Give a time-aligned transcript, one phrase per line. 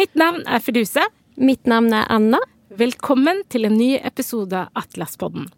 [0.00, 1.02] Mitt navn er Fiduse.
[1.36, 2.38] Mitt navn er Anna.
[2.72, 5.50] Velkommen til en ny episode av Atlaspodden.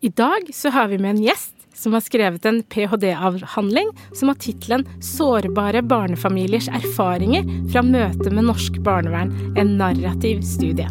[0.00, 4.40] I dag så har vi med en gjest som har skrevet en ph.d.-avhandling som har
[4.40, 10.88] tittelen 'Sårbare barnefamiliers erfaringer fra møte med norsk barnevern en narrativ studie'.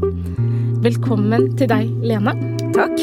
[0.86, 2.38] Velkommen til deg, Lena.
[2.78, 3.02] Takk.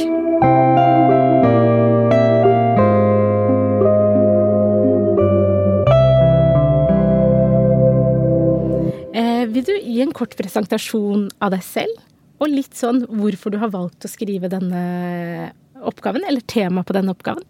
[9.52, 12.00] Vil du gi en kort presentasjon av deg selv,
[12.40, 15.50] og litt sånn hvorfor du har valgt å skrive denne
[15.84, 17.44] oppgaven, eller tema på denne oppgaven?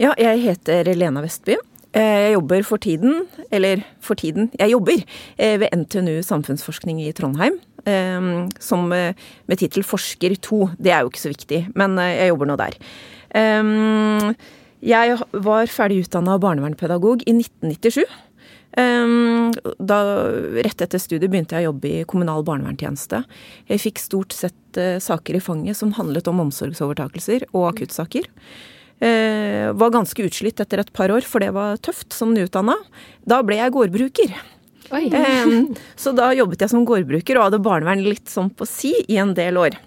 [0.00, 1.56] Ja, jeg heter Lena Vestby.
[1.92, 5.02] Eh, Jeg jobber for tiden, eller for tiden, jeg jobber
[5.36, 7.58] eh, ved NTNU Samfunnsforskning i Trondheim.
[7.84, 10.70] eh, Som med tittel Forsker 2.
[10.80, 12.78] Det er jo ikke så viktig, men jeg jobber nå der.
[14.82, 18.02] Jeg var ferdig utdanna barnevernspedagog i 1997.
[18.72, 19.98] Um, da,
[20.64, 23.20] rett etter studiet begynte jeg å jobbe i kommunal barnevernstjeneste.
[23.68, 28.30] Jeg fikk stort sett eh, saker i fanget som handlet om omsorgsovertakelser og akuttsaker.
[29.02, 32.78] Eh, var ganske utslitt etter et par år, for det var tøft som nyutdanna.
[33.28, 34.34] Da ble jeg gårdbruker.
[34.96, 35.04] Oi.
[36.02, 39.36] Så da jobbet jeg som gårdbruker og hadde barnevern litt sånn på si i en
[39.36, 39.80] del år.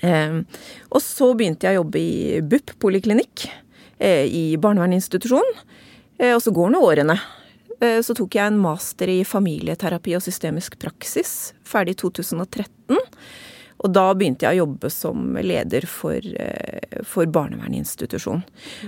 [0.00, 3.42] Og så begynte jeg å jobbe i BUP poliklinikk,
[4.00, 5.50] eh, i barnevernsinstitusjon.
[6.30, 7.18] Og så går nå årene.
[7.80, 12.98] Eh, Så tok jeg en master i familieterapi og systemisk praksis, ferdig i 2013.
[13.80, 18.42] Og da begynte jeg å jobbe som leder for, eh, for barnevernsinstitusjon.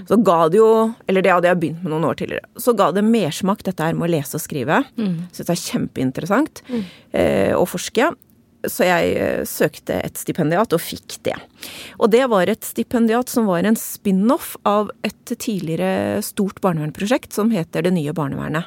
[0.07, 2.91] Så ga det jo, eller det hadde jeg begynt med noen år tidligere, så ga
[2.93, 4.84] det mersmak dette her med å lese og skrive.
[5.33, 6.61] Syns det er kjempeinteressant
[7.15, 8.15] eh, å forske.
[8.65, 11.34] Så jeg eh, søkte et stipendiat og fikk det.
[11.99, 17.51] Og det var et stipendiat som var en spin-off av et tidligere stort barnevernsprosjekt som
[17.51, 18.67] heter Det nye barnevernet.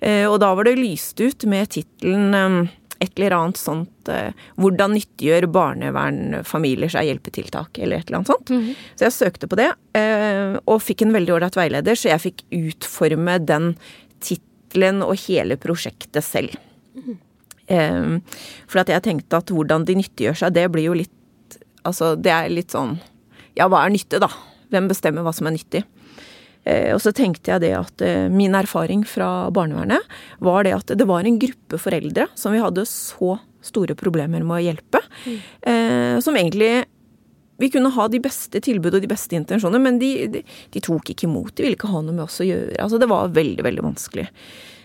[0.00, 4.32] Eh, Og da var det lyst ut med tittelen eh, et eller annet sånt eh,
[4.56, 8.48] 'Hvordan nyttiggjør barnevernfamilier seg hjelpetiltak?' eller et eller annet sånt.
[8.96, 12.44] Så jeg søkte på det, eh, og fikk en veldig ålreit veileder, så jeg fikk
[12.52, 13.76] utforme den
[14.20, 16.54] tittelen og hele prosjektet selv.
[17.68, 18.18] Eh,
[18.66, 21.10] For at jeg tenkte at hvordan de nyttiggjør seg, det blir jo litt
[21.84, 22.98] Altså, det er litt sånn
[23.56, 24.28] Ja, hva er nytte, da?
[24.70, 25.84] Hvem bestemmer hva som er nyttig?
[26.64, 30.00] Eh, Og så tenkte jeg det at eh, min erfaring fra barnevernet
[30.40, 34.58] var det at det var en gruppe foreldre som vi hadde så store problemer med
[34.58, 35.00] å hjelpe.
[35.24, 36.20] mm.
[36.20, 36.84] Som egentlig
[37.56, 40.40] Vi kunne ha de beste tilbud og de beste intensjoner, men de, de,
[40.74, 41.54] de tok ikke imot.
[41.54, 42.74] De ville ikke ha noe med oss å gjøre.
[42.82, 44.24] Altså, det var veldig, veldig vanskelig.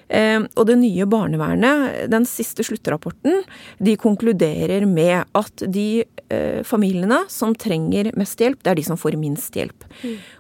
[0.10, 3.44] Eh, og det nye barnevernet, den siste sluttrapporten,
[3.78, 9.00] de konkluderer med at de eh, familiene som trenger mest hjelp, det er de som
[9.00, 9.86] får minst hjelp.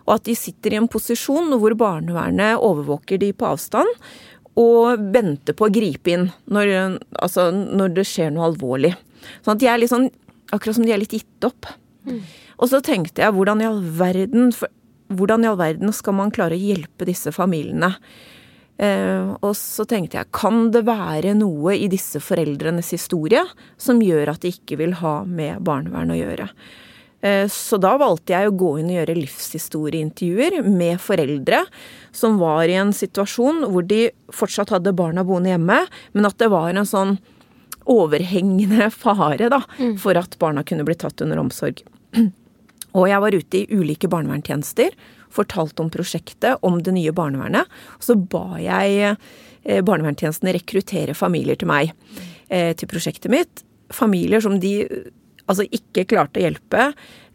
[0.07, 3.89] Og at de sitter i en posisjon hvor barnevernet overvåker de på avstand
[4.59, 8.95] og venter på å gripe inn når, altså, når det skjer noe alvorlig.
[9.43, 10.09] Sånn at de er litt sånn,
[10.49, 11.69] akkurat som de er litt gitt opp.
[12.59, 14.49] Og så tenkte jeg, hvordan i all verden,
[15.13, 17.93] hvordan i all verden skal man klare å hjelpe disse familiene?
[18.79, 23.41] Eh, og så tenkte jeg, kan det være noe i disse foreldrenes historie
[23.75, 26.47] som gjør at de ikke vil ha med barnevern å gjøre?
[27.19, 31.65] Eh, så da valgte jeg å gå inn og gjøre livshistorieintervjuer med foreldre
[32.15, 35.81] som var i en situasjon hvor de fortsatt hadde barna boende hjemme,
[36.15, 37.17] men at det var en sånn
[37.89, 39.63] overhengende fare da,
[39.99, 41.83] for at barna kunne bli tatt under omsorg.
[42.97, 44.95] Og jeg var ute i ulike barnevernstjenester,
[45.33, 47.69] fortalte om prosjektet, om det nye barnevernet.
[47.99, 49.15] Og så ba jeg
[49.85, 51.93] barnevernstjenesten rekruttere familier til meg,
[52.49, 53.63] eh, til prosjektet mitt.
[53.91, 55.09] Familier som de eh,
[55.49, 56.91] altså ikke klarte å hjelpe,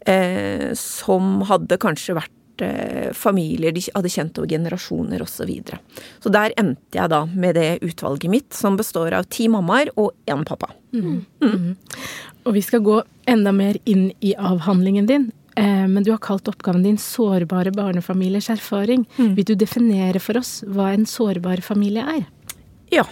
[0.07, 5.35] eh, som hadde kanskje vært eh, familier de hadde kjent over generasjoner osv.
[5.35, 5.79] Så, videre.
[6.23, 10.13] så der endte jeg da med det utvalget mitt, som består av ti mammaer og
[10.27, 10.71] én pappa.
[12.45, 15.31] Og vi skal gå enda mer inn i avhandlingen din.
[15.57, 19.05] Eh, Men du har kalt oppgaven din 'Sårbare barnefamiliers erfaring'.
[19.17, 22.25] Vil du definere for oss hva en sårbar familie er?
[22.91, 23.03] Ja.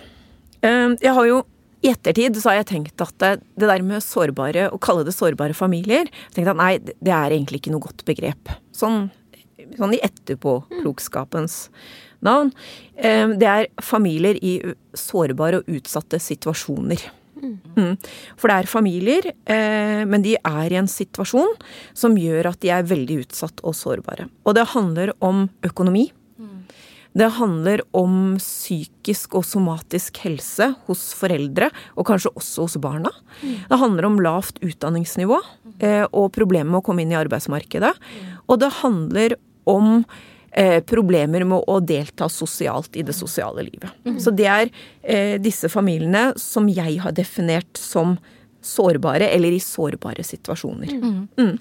[0.62, 1.44] Eh, Jeg har jo
[1.84, 5.54] i ettertid så har jeg tenkt at det, der med sårbare, å kalle det sårbare
[5.54, 8.48] familier, tenkt at nei, det er egentlig ikke noe godt begrep.
[8.72, 9.12] Sånn,
[9.78, 11.70] sånn i etterpåklokskapens
[12.22, 12.54] navn.
[12.98, 17.02] Eh, Det er familier i sårbare og utsatte situasjoner.
[17.44, 17.94] Mm.
[18.40, 21.56] For det er familier, eh, men de er i en situasjon
[21.98, 24.30] som gjør at de er veldig utsatt og sårbare.
[24.48, 26.10] Og det handler om økonomi.
[27.14, 33.12] Det handler om psykisk og somatisk helse hos foreldre, og kanskje også hos barna.
[33.42, 35.38] Det handler om lavt utdanningsnivå
[35.78, 37.94] eh, og problemer med å komme inn i arbeidsmarkedet.
[38.50, 39.38] Og det handler
[39.70, 40.02] om
[40.54, 43.90] eh, problemer med å delta sosialt i det sosiale livet.
[44.06, 44.20] Mm.
[44.22, 44.70] Så det er
[45.02, 48.18] eh, disse familiene som jeg har definert som
[48.64, 50.94] sårbare, eller i sårbare situasjoner.
[50.94, 51.28] Mm.
[51.38, 51.58] mm.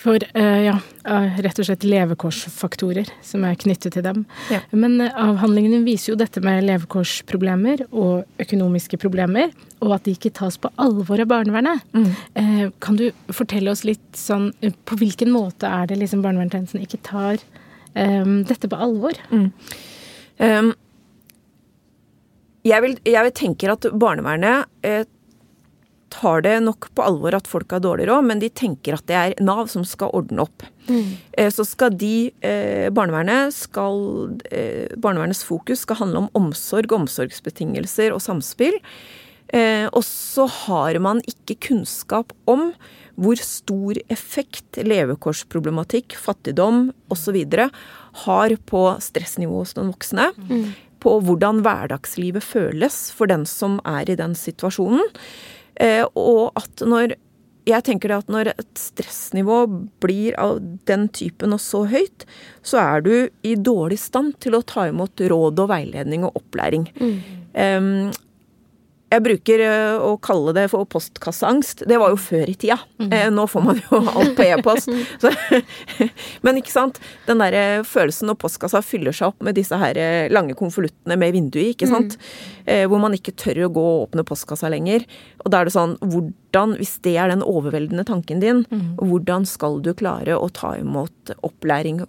[0.00, 0.78] For uh, ja,
[1.44, 4.22] rett og slett levekårsfaktorer som er knyttet til dem.
[4.48, 4.62] Ja.
[4.72, 9.52] Men uh, avhandlingene viser jo dette med levekårsproblemer og økonomiske problemer,
[9.84, 11.84] og at de ikke tas på alvor av barnevernet.
[11.92, 12.08] Mm.
[12.32, 14.50] Uh, kan du fortelle oss litt sånn
[14.88, 17.44] På hvilken måte er det liksom barnevernstjenesten ikke tar
[17.94, 19.16] um, dette på alvor?
[19.30, 19.48] Mm.
[20.40, 20.72] Um,
[22.66, 24.68] jeg, vil, jeg tenker at barnevernet
[26.10, 29.16] tar det nok på alvor at folk har dårlig råd, men de tenker at det
[29.16, 30.66] er Nav som skal ordne opp.
[30.90, 31.14] Mm.
[31.38, 38.14] Eh, så skal de eh, Barnevernet skal eh, Barnevernets fokus skal handle om omsorg, omsorgsbetingelser
[38.14, 38.78] og samspill.
[39.50, 42.68] Og så har man ikke kunnskap om
[43.20, 47.38] hvor stor effekt levekårsproblematikk, fattigdom osv.
[48.24, 50.30] har på stressnivået hos den voksne.
[50.48, 50.68] Mm.
[51.00, 55.04] På hvordan hverdagslivet føles for den som er i den situasjonen.
[55.80, 57.16] Eh, og at når
[57.68, 59.58] jeg tenker det at når et stressnivå
[60.02, 60.58] blir av
[60.88, 62.24] den typen og så høyt,
[62.66, 63.12] så er du
[63.46, 66.88] i dårlig stand til å ta imot råd og veiledning og opplæring.
[66.96, 67.14] Mm.
[67.52, 67.90] Um,
[69.10, 71.82] jeg bruker eh, å kalle det for postkasseangst.
[71.90, 72.76] Det var jo før i tida.
[73.02, 73.34] Mm.
[73.34, 74.90] Nå får man jo alt på e-post.
[76.46, 77.00] Men ikke sant.
[77.26, 79.98] Den der eh, følelsen når postkassa fyller seg opp med disse her
[80.30, 82.16] lange konvoluttene med vindu i, ikke sant.
[82.20, 82.86] Mm.
[82.90, 85.02] Hvor man ikke tør å gå og åpne postkassa lenger.
[85.42, 89.00] Og da er det sånn hvordan, hvis det er den overveldende tanken din, mm.
[89.00, 92.04] hvordan skal du klare å ta imot opplæring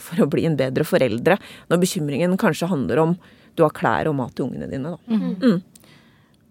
[0.00, 1.36] for å bli en bedre foreldre,
[1.68, 3.18] når bekymringen kanskje handler om
[3.56, 5.00] du har klær og mat til ungene dine, da.
[5.08, 5.60] Mm.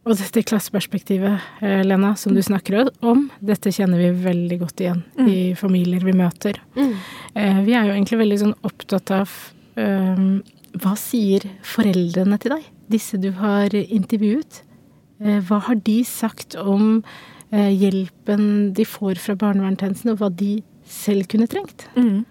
[0.05, 0.11] Mm.
[0.11, 5.01] Og dette klasseperspektivet, eh, Lena, som du snakker om, dette kjenner vi veldig godt igjen
[5.17, 5.27] mm.
[5.27, 6.59] i familier vi møter.
[6.75, 6.91] Mm.
[7.33, 9.33] Eh, vi er jo egentlig veldig sånn opptatt av
[9.75, 10.43] um,
[10.77, 14.61] hva sier foreldrene til deg, disse du har intervjuet?
[15.17, 17.01] Hva har de sagt om
[17.55, 21.85] hjelpen de får fra barnevernstjenesten, og hva de selv kunne trengt?
[21.95, 22.25] Mm.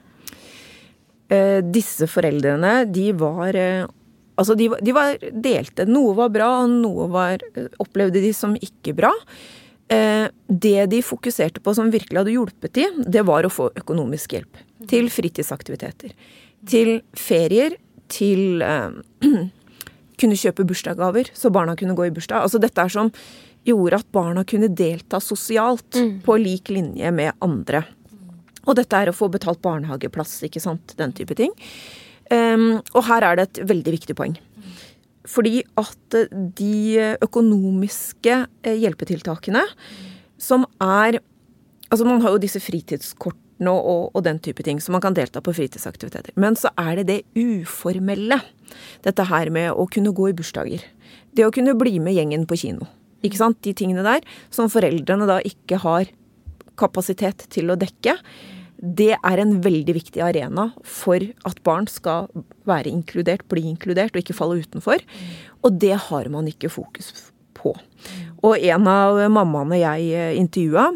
[1.73, 3.57] Disse foreldrene, de var
[4.35, 5.87] Altså, de, de, var delte.
[5.87, 7.45] Noe var bra, og noe var,
[7.83, 9.13] opplevde de som ikke bra.
[9.93, 14.37] Eh, det de fokuserte på som virkelig hadde hjulpet de, det var å få økonomisk
[14.37, 14.63] hjelp.
[14.91, 16.15] Til fritidsaktiviteter.
[16.69, 17.79] Til ferier.
[18.11, 19.25] Til eh,
[20.21, 22.45] kunne kjøpe bursdagsgaver, så barna kunne gå i bursdag.
[22.45, 23.13] Altså dette er som
[23.65, 26.17] gjorde at barna kunne delta sosialt mm.
[26.27, 27.85] på lik linje med andre.
[28.65, 30.95] Og dette er å få betalt barnehageplass, ikke sant.
[30.99, 31.53] Den type ting.
[32.33, 34.37] Um, og her er det et veldig viktig poeng.
[35.29, 36.17] Fordi at
[36.57, 38.35] de økonomiske
[38.65, 39.65] eh, hjelpetiltakene
[40.41, 41.21] som er
[41.93, 45.39] Altså man har jo disse fritidskortene og, og, den type ting, så man kan delta
[45.45, 46.33] på fritidsaktiviteter.
[46.41, 48.41] Men så er det det uformelle.
[49.05, 50.83] Dette her med å kunne gå i bursdager.
[51.37, 52.89] Det å kunne bli med gjengen på kino.
[53.23, 53.61] Ikke sant?
[53.63, 56.11] De tingene der som foreldrene da ikke har
[56.81, 58.17] kapasitet til å dekke
[58.85, 62.29] det er en veldig viktig arena for at barn skal
[62.69, 65.05] være inkludert, bli inkludert og ikke falle utenfor.
[65.65, 67.13] Og det har man ikke fokus
[67.57, 67.73] på.
[68.45, 70.91] Og en av mammaene jeg eh, intervjua,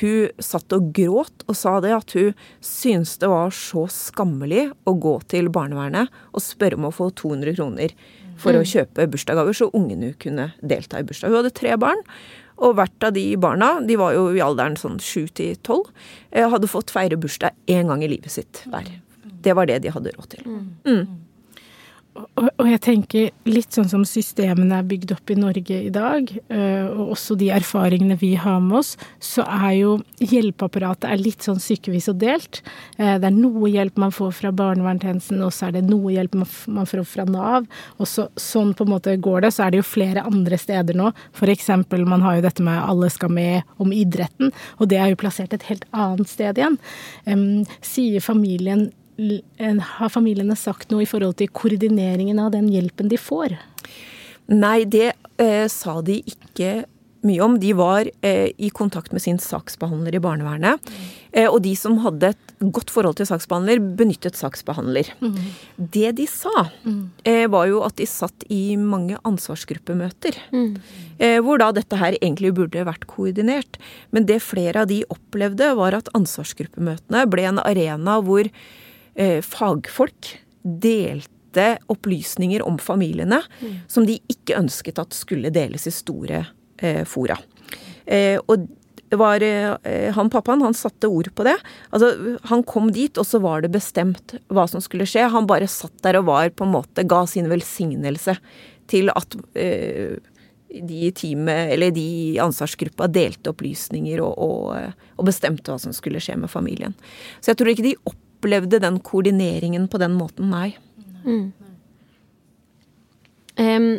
[0.00, 2.30] hun satt og gråt og sa det at hun
[2.64, 7.58] syntes det var så skammelig å gå til barnevernet og spørre om å få 200
[7.58, 7.96] kroner
[8.40, 8.68] for å mm.
[8.70, 11.30] kjøpe bursdagsgaver, så ungene kunne delta i bursdag.
[11.30, 12.00] Hun hadde tre barn,
[12.62, 15.90] og hvert av de barna, de var jo i alderen sånn sju til tolv,
[16.30, 18.88] eh, hadde fått feire bursdag én gang i livet sitt hver.
[19.42, 20.46] Det var det de hadde råd til.
[20.86, 21.06] Mm.
[22.12, 22.50] Mm.
[22.60, 26.84] Og jeg tenker litt sånn som systemene er bygd opp i Norge i dag, eh,
[26.90, 28.92] og også de erfaringene vi har med oss,
[29.22, 32.60] så er jo hjelpeapparatet er litt sånn stykkevis og delt.
[32.98, 36.36] Eh, det er noe hjelp man får fra barnevernstjenesten, og så er det noe hjelp
[36.42, 37.68] man får fra Nav.
[37.98, 39.54] Og så, sånn på en måte går det.
[39.56, 41.12] Så er det jo flere andre steder nå.
[41.52, 45.20] Eksempel, man har jo dette med Alle skal med om idretten, og det er jo
[45.20, 46.78] plassert et helt annet sted igjen.
[47.84, 48.88] Sier familien
[49.58, 53.56] har familiene sagt noe i forhold til koordineringen av den hjelpen de får?
[54.52, 56.82] Nei, det eh, sa de ikke
[57.26, 57.54] mye om.
[57.60, 60.90] De var eh, i kontakt med sin saksbehandler i barnevernet.
[61.32, 65.12] Eh, og de som hadde et godt forhold til saksbehandler, benyttet saksbehandler.
[65.22, 65.38] Mm.
[65.94, 67.00] Det de sa, mm.
[67.28, 70.38] eh, var jo at de satt i mange ansvarsgruppemøter.
[70.52, 70.68] Mm.
[71.22, 73.80] Eh, hvor da dette her egentlig burde vært koordinert.
[74.10, 78.78] Men det flere av de opplevde, var at ansvarsgruppemøtene ble en arena hvor Eh,
[79.44, 80.28] fagfolk
[80.62, 83.74] delte opplysninger om familiene mm.
[83.88, 86.44] som de ikke ønsket at skulle deles i store
[86.80, 87.36] eh, fora.
[88.06, 88.68] Eh, og
[89.12, 91.58] det var eh, han pappaen, han satte ord på det.
[91.92, 95.26] Altså, han kom dit, og så var det bestemt hva som skulle skje.
[95.34, 98.38] Han bare satt der og var på en måte Ga sin velsignelse
[98.88, 100.16] til at eh,
[100.72, 106.38] de teamet, eller de ansvarsgruppa delte opplysninger og, og, og, bestemte hva som skulle skje
[106.40, 106.96] med familien.
[107.44, 107.96] Så jeg tror ikke de
[108.42, 110.72] opplevde den koordineringen på den måten, nei.
[111.22, 111.52] Mm.
[113.62, 113.92] Um,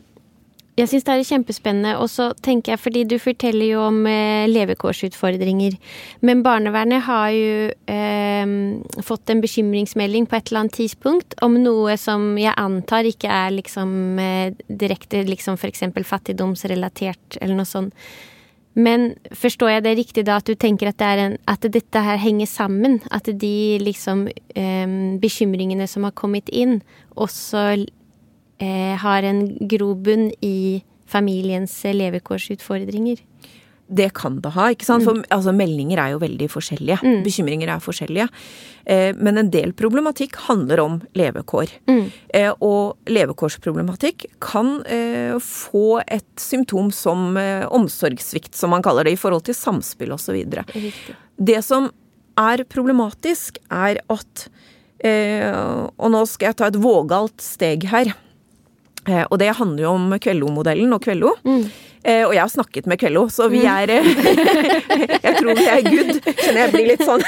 [0.73, 1.91] jeg syns det er kjempespennende.
[2.01, 5.77] Og så tenker jeg, fordi du forteller jo om eh, levekårsutfordringer.
[6.25, 8.53] Men barnevernet har jo eh,
[9.05, 13.53] fått en bekymringsmelding på et eller annet tidspunkt om noe som jeg antar ikke er
[13.53, 15.85] liksom eh, direkte liksom f.eks.
[16.09, 17.93] fattigdomsrelatert eller noe sånt.
[18.73, 22.17] Men forstår jeg det riktig da at du tenker at, det en, at dette her
[22.17, 22.99] henger sammen?
[23.13, 26.79] At de liksom eh, bekymringene som har kommet inn,
[27.13, 33.21] også eh, har en grobunn i familiens levekårsutfordringer.
[33.87, 35.03] Det kan det ha, ikke sant.
[35.05, 35.25] For mm.
[35.35, 36.99] altså, meldinger er jo veldig forskjellige.
[37.03, 37.17] Mm.
[37.25, 38.27] Bekymringer er forskjellige.
[38.85, 41.73] Eh, men en del problematikk handler om levekår.
[41.91, 42.05] Mm.
[42.33, 49.17] Eh, og levekårsproblematikk kan eh, få et symptom som eh, omsorgssvikt, som man kaller det,
[49.17, 50.39] i forhold til samspill osv.
[51.37, 51.91] Det som
[52.39, 54.47] er problematisk, er at
[55.03, 58.15] eh, Og nå skal jeg ta et vågalt steg her.
[59.07, 61.33] Eh, og det handler jo om Kvello-modellen og Kvello.
[61.43, 61.65] Mm.
[62.03, 63.69] Eh, og jeg har snakket med Kvello, så vi mm.
[63.71, 64.07] er eh,
[65.25, 66.11] Jeg tror vi er good.
[66.27, 67.23] Kjenner jeg blir litt sånn.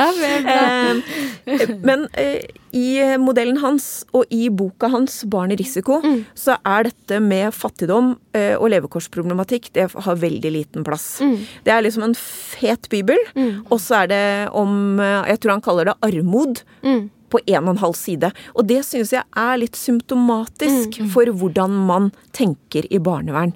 [0.54, 2.88] eh, men eh, i
[3.20, 6.18] modellen hans og i boka hans 'Barn i risiko', mm.
[6.38, 11.18] så er dette med fattigdom eh, og levekårsproblematikk det har veldig liten plass.
[11.20, 11.36] Mm.
[11.66, 13.66] Det er liksom en fet bibel, mm.
[13.68, 14.26] og så er det
[14.56, 16.62] om Jeg tror han kaller det armod.
[16.86, 18.32] Mm på en og en halv side.
[18.54, 21.10] Og det synes jeg er litt symptomatisk mm.
[21.14, 23.54] for hvordan man tenker i barnevern.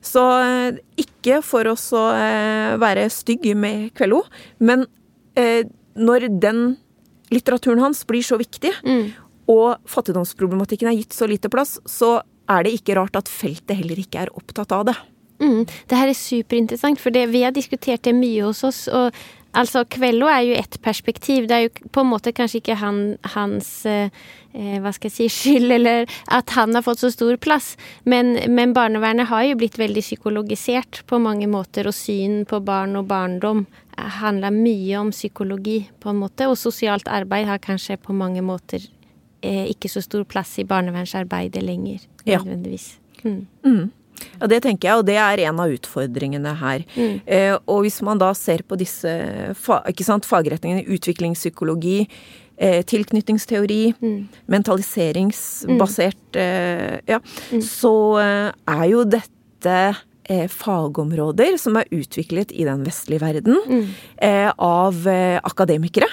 [0.00, 4.22] Så eh, ikke for å eh, være stygg med Kvello,
[4.64, 4.86] men
[5.38, 5.66] eh,
[6.00, 6.62] når den
[7.30, 9.04] litteraturen hans blir så viktig, mm.
[9.52, 12.18] og fattigdomsproblematikken er gitt så lite plass, så
[12.50, 14.96] er det ikke rart at feltet heller ikke er opptatt av det.
[15.40, 15.64] Mm.
[15.88, 18.86] Det her er superinteressant, for det, vi har diskutert det mye hos oss.
[18.88, 19.14] og
[19.56, 21.48] Altså, Kvello er jo ett perspektiv.
[21.48, 23.00] Det er jo på en måte kanskje ikke han,
[23.34, 24.12] hans eh,
[24.54, 27.72] eh, Hva skal jeg si skyld, eller at han har fått så stor plass.
[28.04, 32.94] Men, men, barnevernet har jo blitt veldig psykologisert på mange måter, og syn på barn
[33.00, 33.66] og barndom
[34.20, 36.46] handler mye om psykologi, på en måte.
[36.48, 38.86] Og sosialt arbeid har kanskje på mange måter
[39.42, 42.92] eh, ikke så stor plass i barnevernsarbeidet lenger, nødvendigvis.
[42.94, 43.30] Ja.
[43.30, 43.46] Mm.
[43.66, 43.90] Mm.
[44.40, 46.84] Ja, det tenker jeg, og det er en av utfordringene her.
[46.96, 47.16] Mm.
[47.24, 49.10] Eh, og hvis man da ser på disse
[49.56, 51.98] sant, fagretningene, utviklingspsykologi,
[52.60, 54.20] eh, tilknytningsteori, mm.
[54.52, 56.40] mentaliseringsbasert mm.
[56.44, 57.62] eh, Ja, mm.
[57.64, 59.78] så eh, er jo dette
[60.24, 63.86] eh, fagområder som er utviklet i den vestlige verden mm.
[64.26, 65.08] eh, av
[65.44, 66.10] akademikere.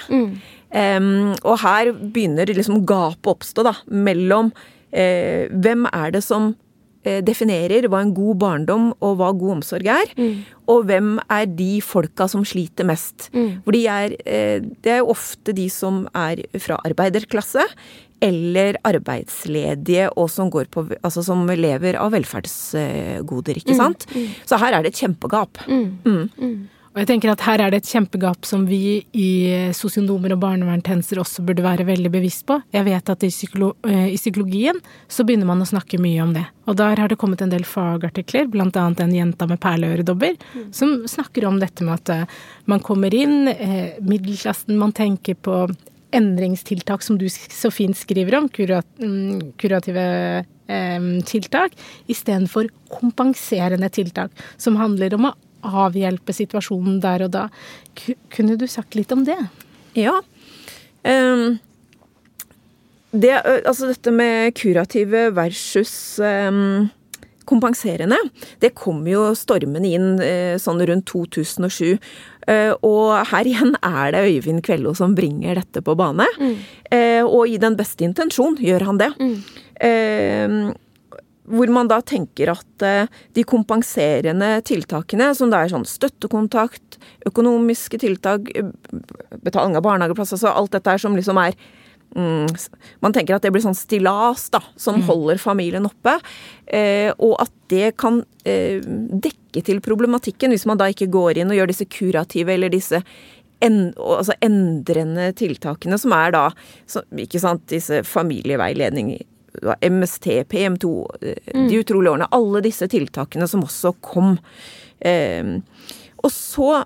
[0.68, 4.50] Um, og her begynner liksom gapet å oppstå, da, mellom
[4.88, 6.67] hvem er det som Eh,
[7.24, 10.12] definerer hva en god barndom og hva god omsorg er.
[10.18, 10.42] Mm.
[10.68, 13.30] Og hvem er de folka som sliter mest.
[13.34, 13.62] Mm.
[13.64, 17.64] For de er, eh, det er jo ofte de som er fra arbeiderklasse
[18.24, 23.78] eller arbeidsledige og som, går på, altså som lever av velferdsgoder, ikke mm.
[23.78, 24.08] sant.
[24.14, 24.26] Mm.
[24.48, 25.62] Så her er det et kjempegap.
[25.68, 26.66] Mm.
[26.98, 29.28] Og jeg tenker at her er det et kjempegap som vi i
[29.76, 32.56] sosionomer og barnevernstjenester også burde være veldig bevisst på.
[32.74, 36.32] Jeg vet at i, psykolo eh, i, psykologien så begynner man å snakke mye om
[36.34, 36.42] det.
[36.66, 40.66] Og der har det kommet en del fagartikler, annet en jenta med perleøredobber, mm.
[40.74, 42.36] som snakker om dette med at eh,
[42.66, 45.68] man kommer inn, eh, middelklassen, man tenker på
[46.18, 50.04] endringstiltak som du så fint skriver om, kurat mm, kurative
[51.24, 51.72] tiltak,
[52.12, 55.36] istedenfor kompenserende tiltak, som handler om å
[55.66, 57.46] avhjelpe situasjonen der og da.
[58.34, 59.38] Kunne du sagt litt om det?
[59.98, 60.18] Ja.
[61.02, 61.58] Um,
[63.10, 63.32] det,
[63.64, 66.88] altså dette med kurative versus um,
[67.48, 68.18] kompenserende,
[68.60, 71.96] det kom jo stormende inn uh, sånn rundt 2007.
[72.48, 76.28] Uh, og her igjen er det Øyvind Kvello som bringer dette på bane.
[76.40, 76.58] Mm.
[76.92, 79.14] Uh, og i den beste intensjon gjør han det.
[79.20, 79.40] Mm
[81.48, 88.00] hvor man da tenker at eh, de kompenserende tiltakene, som det er sånn støttekontakt, økonomiske
[88.02, 88.70] tiltak, eh,
[89.44, 91.56] betaling av barnehageplass, altså alt dette her som liksom er
[92.16, 92.48] mm,
[93.04, 95.06] Man tenker at det blir sånn stillas da, som mm.
[95.08, 96.18] holder familien oppe.
[96.66, 101.52] Eh, og at det kan eh, dekke til problematikken, hvis man da ikke går inn
[101.52, 103.02] og gjør disse kurative eller disse
[103.64, 106.44] en, altså endrende tiltakene, som er da
[106.86, 109.26] så, ikke sant, disse familieveiledninger
[109.80, 111.68] MST, PM2, eh, mm.
[111.68, 112.30] de utrolige årene.
[112.34, 114.36] Alle disse tiltakene som også kom.
[115.00, 115.58] Eh,
[116.18, 116.84] Og så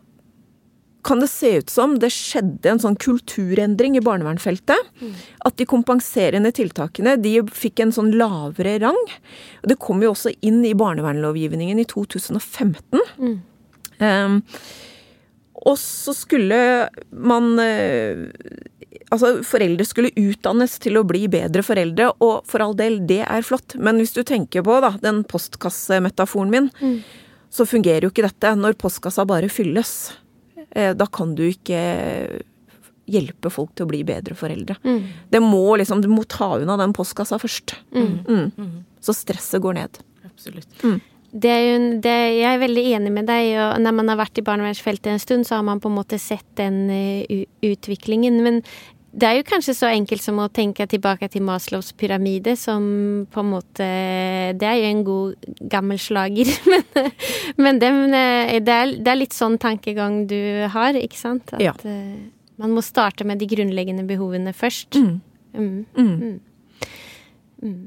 [1.03, 4.93] kan det se ut som det skjedde en sånn kulturendring i barnevernfeltet.
[5.43, 9.01] At de kompenserende tiltakene de fikk en sånn lavere rang.
[9.67, 13.03] Det kom jo også inn i barnevernlovgivningen i 2015.
[13.19, 13.35] Mm.
[14.03, 14.39] Um,
[15.63, 16.59] og så skulle
[17.11, 18.23] man uh,
[19.13, 23.45] Altså, foreldre skulle utdannes til å bli bedre foreldre, og for all del, det er
[23.47, 23.77] flott.
[23.81, 26.99] Men hvis du tenker på da, den postkassemetaforen min, mm.
[27.53, 30.13] så fungerer jo ikke dette når postkassa bare fylles.
[30.71, 31.83] Eh, da kan du ikke
[33.13, 34.77] hjelpe folk til å bli bedre foreldre.
[34.85, 35.01] Mm.
[35.33, 37.77] Det må liksom, Du må ta unna den postkassa først.
[37.95, 38.13] Mm.
[38.29, 38.47] Mm.
[38.57, 38.77] mm.
[39.03, 39.99] Så stresset går ned.
[40.29, 40.71] Absolutt.
[41.33, 41.41] Mm.
[41.41, 43.53] Det er jo, det, jeg er veldig enig med deg.
[43.57, 46.19] og Når man har vært i barnevernsfeltet en stund, så har man på en måte
[46.21, 48.37] sett den uh, utviklingen.
[48.45, 48.61] Men
[49.13, 52.85] det er jo kanskje så enkelt som å tenke tilbake til Maslows pyramide, som
[53.33, 53.89] på en måte
[54.57, 56.85] Det er jo en god gammel slager, men,
[57.57, 57.91] men det,
[58.65, 61.53] det, er, det, er, litt sånn tankegang du har, ikke sant?
[61.57, 61.75] At ja.
[61.85, 65.01] uh, man må starte med de grunnleggende behovene først.
[65.01, 65.21] Mm.
[65.53, 66.39] Mm.
[67.63, 67.83] Mm.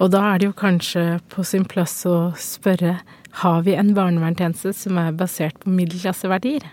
[0.00, 2.98] Og da er det jo kanskje på sin plass å spørre
[3.42, 6.64] har vi en barnevernstjeneste som er basert på middelklasseverdier?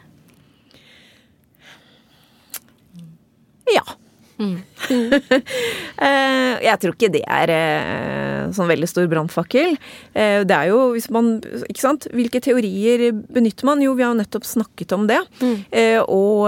[3.74, 3.84] Ja.
[4.38, 4.58] Mm.
[5.98, 9.74] Eh, jeg tror ikke det er eh, sånn veldig stor brannfakkel.
[10.14, 12.06] Eh, det er jo hvis man Ikke sant.
[12.14, 13.82] Hvilke teorier benytter man?
[13.82, 15.18] Jo, vi har jo nettopp snakket om det.
[15.42, 15.56] Mm.
[16.14, 16.46] Og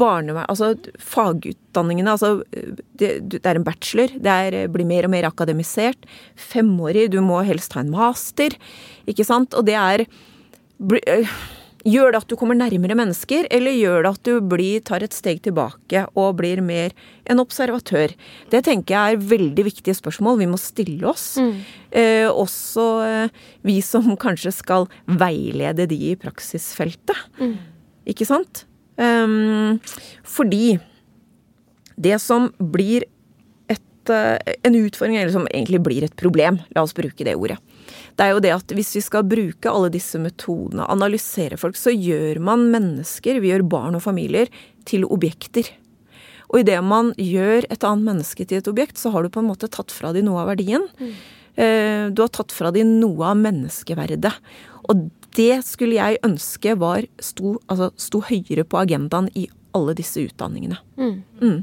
[0.00, 2.16] barnevern Altså fagutdanningene.
[2.16, 4.10] Altså det, det, er en bachelor.
[4.18, 6.10] Det er, blir mer og mer akademisert.
[6.34, 7.12] Femårig.
[7.14, 8.58] Du må helst ha en master.
[9.06, 9.54] Ikke sant.
[9.54, 10.08] Og det er
[11.88, 15.16] Gjør det at du kommer nærmere mennesker, eller gjør det at du blir, tar et
[15.16, 16.92] steg tilbake og blir mer
[17.30, 18.12] en observatør?
[18.52, 21.32] Det tenker jeg er veldig viktige spørsmål vi må stille oss.
[21.40, 21.54] Mm.
[21.90, 27.16] Eh, også eh, vi som kanskje skal veilede de i praksisfeltet.
[27.40, 27.56] Mm.
[28.12, 28.66] Ikke sant?
[29.00, 29.78] Um,
[30.28, 30.76] fordi
[32.00, 33.06] det som blir
[33.70, 37.56] et, uh, en utfordring, eller som egentlig blir et problem, la oss bruke det ordet,
[38.18, 41.92] det er jo det at hvis vi skal bruke alle disse metodene, analysere folk, så
[41.94, 44.50] gjør man mennesker, vi gjør barn og familier,
[44.88, 45.68] til objekter.
[46.50, 49.50] Og idet man gjør et annet menneske til et objekt, så har du på en
[49.52, 50.86] måte tatt fra dem noe av verdien.
[50.98, 51.14] Mm.
[51.54, 54.34] Eh, du har tatt fra dem noe av menneskeverdet.
[54.90, 60.24] Og det skulle jeg ønske var sto, altså, sto høyere på agendaen i alle disse
[60.26, 60.80] utdanningene.
[60.98, 61.22] Mm.
[61.40, 61.60] Mm.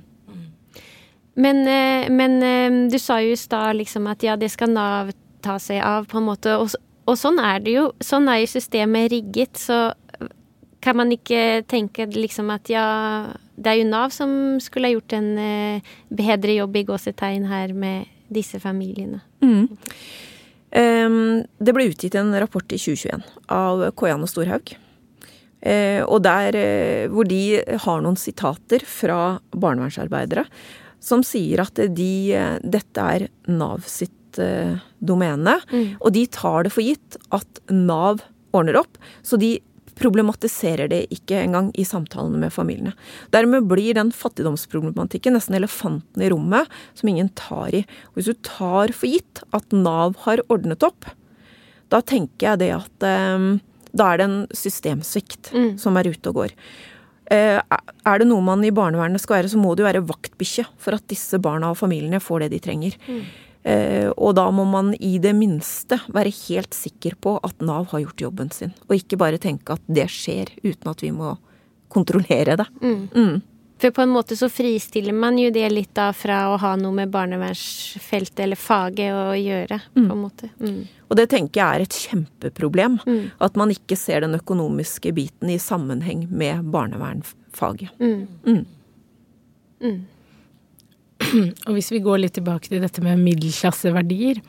[1.37, 5.11] Men, eh, men, eh, du sa jo i stad liksom at ja, det skal Nav
[5.47, 6.57] ta seg av, på en måte.
[6.59, 6.75] Og,
[7.07, 7.87] og sånn er det jo.
[8.03, 9.57] Sånn er jo systemet rigget.
[9.61, 9.87] Så
[10.83, 12.85] kan man ikke tenke liksom at ja,
[13.57, 14.31] det er jo Nav som
[14.63, 19.21] skulle ha gjort en eh, bedre jobb i gåsetegn her med disse familiene.
[19.41, 19.67] Mm.
[20.67, 23.23] Um, det ble utgitt en rapport i 2021
[23.55, 24.75] av Kojan og Storhaug.
[25.57, 27.41] Uh, og der uh, hvor de
[27.87, 30.45] har noen sitater fra barnevernsarbeidere
[31.01, 32.11] som sier at de,
[32.61, 35.59] dette er Nav sitt Eh, domene.
[35.71, 35.97] Mm.
[36.01, 38.23] Og de tar det for gitt at Nav
[38.55, 38.97] ordner opp.
[39.25, 39.57] Så de
[39.97, 42.93] problematiserer det ikke engang i samtalene med familiene.
[43.33, 47.83] Dermed blir den fattigdomsproblematikken nesten elefanten i rommet som ingen tar i.
[48.11, 51.09] Og hvis du tar for gitt at Nav har ordnet opp,
[51.93, 53.49] da tenker jeg det at um,
[53.97, 55.73] da er det en systemsvikt mm.
[55.81, 56.55] som er ute og går.
[57.27, 57.59] Uh,
[58.07, 61.07] er det noe man i barnevernet skal være, så må jo være vaktbikkje for at
[61.09, 62.99] disse barna og familiene får det de trenger.
[63.07, 63.23] Mm.
[63.67, 68.05] Eh, og da må man i det minste være helt sikker på at Nav har
[68.05, 68.71] gjort jobben sin.
[68.87, 71.35] Og ikke bare tenke at det skjer uten at vi må
[71.91, 72.67] kontrollere det.
[72.81, 73.07] Mm.
[73.11, 73.37] Mm.
[73.77, 76.95] For på en måte så fristiller man jo det litt da fra å ha noe
[76.97, 79.81] med barnevernsfeltet eller faget å gjøre.
[79.93, 80.23] på en mm.
[80.23, 80.49] måte.
[80.63, 80.79] Mm.
[81.07, 82.97] Og det tenker jeg er et kjempeproblem.
[83.05, 83.21] Mm.
[83.43, 87.93] At man ikke ser den økonomiske biten i sammenheng med barnevernfaget.
[88.01, 88.65] Mm.
[91.67, 94.41] Og hvis vi går litt tilbake til dette med middelklasseverdier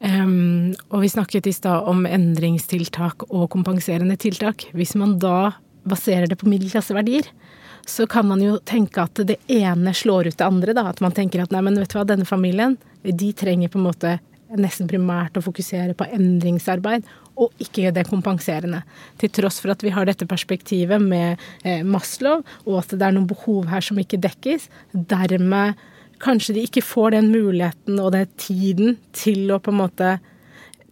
[0.00, 4.68] um, Og vi snakket i stad om endringstiltak og kompenserende tiltak.
[4.76, 7.28] Hvis man da baserer det på middelklasseverdier,
[7.86, 10.74] så kan man jo tenke at det ene slår ut det andre.
[10.74, 12.74] da, At man tenker at nei, men vet du hva, denne familien
[13.06, 14.16] de trenger på en måte
[14.54, 18.82] nesten primært å fokusere på endringsarbeid, og ikke det kompenserende.
[19.20, 23.14] Til tross for at vi har dette perspektivet med eh, Maslow, og at det er
[23.16, 24.68] noen behov her som ikke dekkes.
[24.94, 25.76] Dermed
[26.22, 30.16] kanskje de ikke får den muligheten og den tiden til å på en måte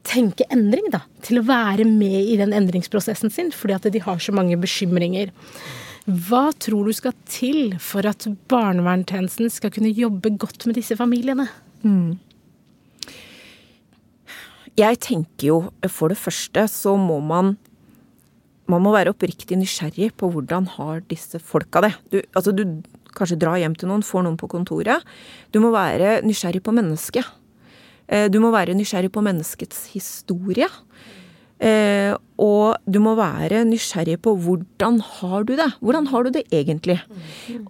[0.05, 1.03] tenke endring, da.
[1.25, 5.33] Til å være med i den endringsprosessen sin, fordi at de har så mange bekymringer.
[6.05, 11.49] Hva tror du skal til for at barnevernstjenesten skal kunne jobbe godt med disse familiene?
[11.81, 12.21] Mm.
[14.77, 15.59] Jeg tenker jo
[15.93, 17.55] for det første så må man
[18.71, 21.93] man må være oppriktig nysgjerrig på hvordan har disse folka det.
[22.09, 22.65] Du, altså du
[23.17, 25.05] kanskje dra hjem til noen, får noen på kontoret.
[25.55, 27.29] Du må være nysgjerrig på mennesket.
[28.09, 30.69] Eh, du må være nysgjerrig på menneskets historie.
[31.65, 35.71] Eh, og du må være nysgjerrig på hvordan har du det?
[35.81, 36.99] Hvordan har du det egentlig?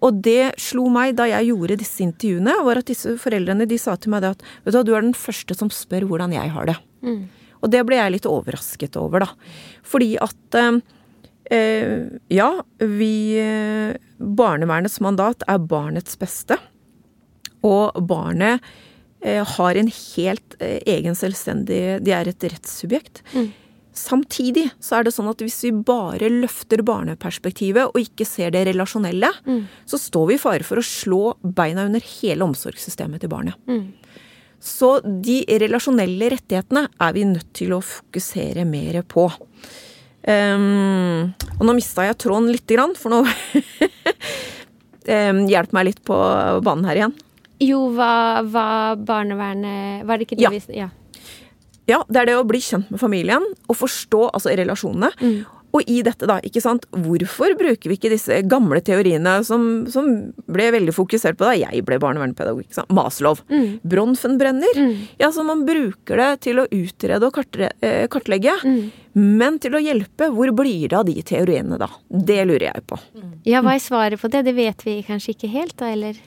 [0.00, 3.98] Og det slo meg da jeg gjorde disse intervjuene, var at disse foreldrene de sa
[4.00, 6.78] til meg at vet du, du er den første som spør hvordan jeg har det.
[7.04, 7.22] Mm.
[7.61, 9.52] Og det ble jeg litt overrasket over, da.
[9.87, 10.80] Fordi at eh,
[11.44, 12.48] ja,
[12.80, 13.14] vi
[14.16, 16.57] Barnevernets mandat er barnets beste.
[17.64, 18.62] Og barnet
[19.24, 23.22] eh, har en helt eh, egen selvstendig De er et rettssubjekt.
[23.35, 23.52] Mm.
[23.94, 28.64] Samtidig så er det sånn at hvis vi bare løfter barneperspektivet og ikke ser det
[28.66, 29.61] relasjonelle, mm.
[29.87, 33.61] så står vi i fare for å slå beina under hele omsorgssystemet til barnet.
[33.70, 33.92] Mm.
[34.64, 39.28] Så de relasjonelle rettighetene er vi nødt til å fokusere mer på.
[40.24, 46.16] Um, og nå mista jeg tråden lite grann, for nå um, Hjelp meg litt på
[46.64, 47.12] banen her igjen.
[47.62, 50.52] Jo, hva, hva barnevernet Var det ikke det ja.
[50.52, 50.88] vi Ja.
[51.84, 55.10] Ja, det er det å bli kjent med familien og forstå altså relasjonene.
[55.20, 55.42] Mm.
[55.74, 60.10] Og i dette, da, ikke sant, hvorfor bruker vi ikke disse gamle teoriene som, som
[60.46, 62.62] ble veldig fokusert på da jeg ble barnevernspedagog?
[62.62, 63.40] ikke sant, Maslow.
[63.50, 63.80] Mm.
[63.82, 64.78] Bronfenbrenner.
[64.78, 64.92] Mm.
[65.18, 68.54] Ja, så man bruker det til å utrede og eh, kartlegge.
[68.62, 68.84] Mm.
[69.18, 71.90] Men til å hjelpe, hvor blir det av de teoriene da?
[72.06, 73.00] Det lurer jeg på.
[73.18, 73.34] Mm.
[73.48, 74.44] Ja, hva er svaret på det?
[74.46, 76.22] Det vet vi kanskje ikke helt, da, eller?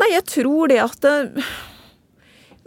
[0.00, 1.16] Nei, jeg tror det at det,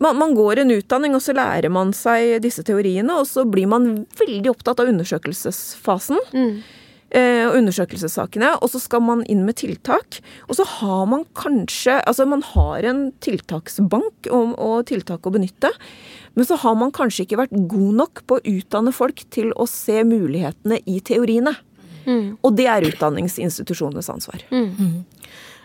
[0.03, 3.69] man, man, går en utdanning, og så lærer man seg disse teoriene, og så blir
[3.71, 6.19] man veldig opptatt av undersøkelsesfasen.
[6.35, 6.55] Mm.
[7.13, 10.17] Eh, undersøkelsessakene, og så skal man inn med tiltak.
[10.47, 15.69] Og så har man kanskje Altså, man har en tiltaksbank og, og tiltak å benytte.
[16.33, 19.67] Men så har man kanskje ikke vært god nok på å utdanne folk til å
[19.69, 21.53] se mulighetene i teoriene.
[22.07, 22.39] Mm.
[22.41, 24.41] Og det er utdanningsinstitusjonenes ansvar.
[24.49, 25.03] Mm.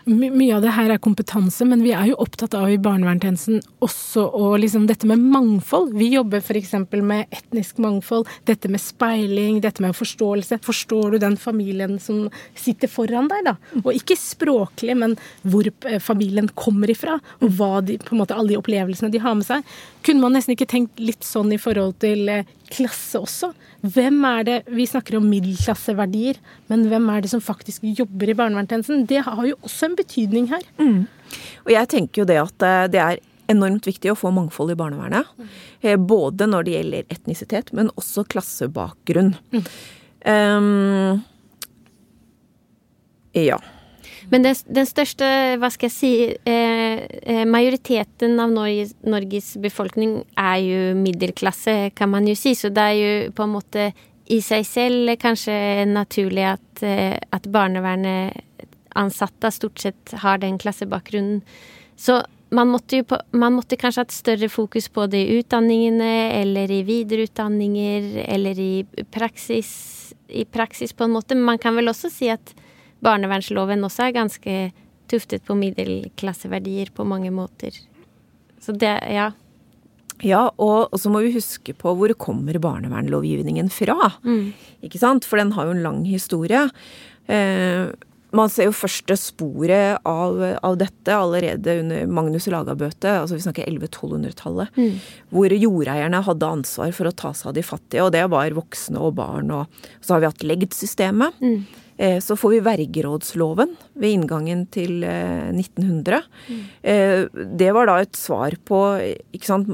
[0.09, 4.23] Mye av det her er kompetanse, men vi er jo opptatt av i barnevernstjenesten også
[4.39, 5.91] og liksom dette med mangfold.
[5.99, 6.73] Vi jobber f.eks.
[6.97, 10.57] med etnisk mangfold, dette med speiling, dette med forståelse.
[10.65, 12.25] Forstår du den familien som
[12.57, 13.55] sitter foran deg, da?
[13.83, 18.37] Og ikke språklig, men hvor eh, familien kommer ifra, og hva de, på en måte
[18.37, 19.77] alle de opplevelsene de har med seg.
[20.01, 23.51] Kunne man nesten ikke tenkt litt sånn i forhold til eh, klasse også?
[23.81, 26.39] Hvem er det Vi snakker om middelklasseverdier,
[26.71, 29.07] men hvem er det som faktisk jobber i barnevernstjenesten?
[29.09, 30.63] Det har jo også en betydning her.
[30.79, 31.07] Mm.
[31.65, 34.77] Og jeg tenker jo det at eh, det er enormt viktig å få mangfold i
[34.77, 35.29] barnevernet.
[35.39, 36.05] Mm.
[36.09, 39.33] Både når det gjelder etnisitet, men også klassebakgrunn.
[39.53, 39.65] Mm.
[40.29, 41.21] Um,
[43.37, 43.57] ja.
[44.29, 45.25] Men den, den, største,
[45.57, 46.11] hva skal jeg si,
[46.49, 52.53] eh, eh, majoriteten av Norges, Norges, befolkning er jo middelklasse, kan man jo si.
[52.57, 53.89] Så det er jo på en måte
[54.29, 58.45] i seg selv kanskje naturlig at, eh, at barnevernet
[58.99, 61.41] ansatte stort sett har den klassebakgrunnen.
[61.97, 66.71] Så man måtte, på, man måtte kanskje hatt større fokus på det i utdanningene, eller
[66.71, 71.37] i videreutdanninger, eller i praksis, i praksis på en måte.
[71.37, 72.53] Men man kan vel også si at
[73.05, 74.55] barnevernsloven også er ganske
[75.09, 77.75] tuftet på middelklasseverdier på mange måter.
[78.61, 79.31] Så det, ja.
[80.25, 84.11] Ja, og, så må vi huske på hvor kommer barnevernlovgivningen fra?
[84.25, 84.51] Mm.
[84.85, 85.27] Ikke sant?
[85.27, 86.67] For den har jo en lang historie.
[87.31, 87.87] Eh,
[88.35, 93.65] man ser jo første sporet av, av, dette allerede under Magnus Lagabøte, altså vi snakker
[93.65, 94.99] 1100-1200-tallet, mm.
[95.33, 99.01] hvor jordeierne hadde ansvar for å ta seg av de fattige, og det var voksne
[99.01, 99.49] og barn.
[99.55, 101.41] Og så har vi hatt legdsystemet.
[101.41, 101.78] Mm.
[101.99, 106.21] Eh, så får vi vergerådsloven ved inngangen til 1900.
[106.21, 106.61] Eh, mm.
[106.81, 107.23] Eh,
[107.59, 108.79] det var da et svar på
[109.43, 109.67] sant,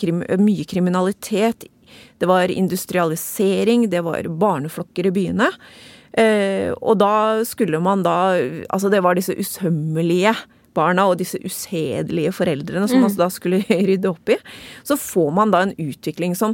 [0.00, 1.68] krim, mye kriminalitet.
[2.16, 5.50] Det var industrialisering, det var barneflokker i byene.
[6.80, 8.40] Og da skulle man da
[8.72, 10.32] Altså, det var disse usømmelige
[10.76, 13.02] barna og disse usedelige foreldrene som mm.
[13.02, 14.38] man altså da skulle rydde opp i.
[14.86, 16.52] Så får man da en utvikling som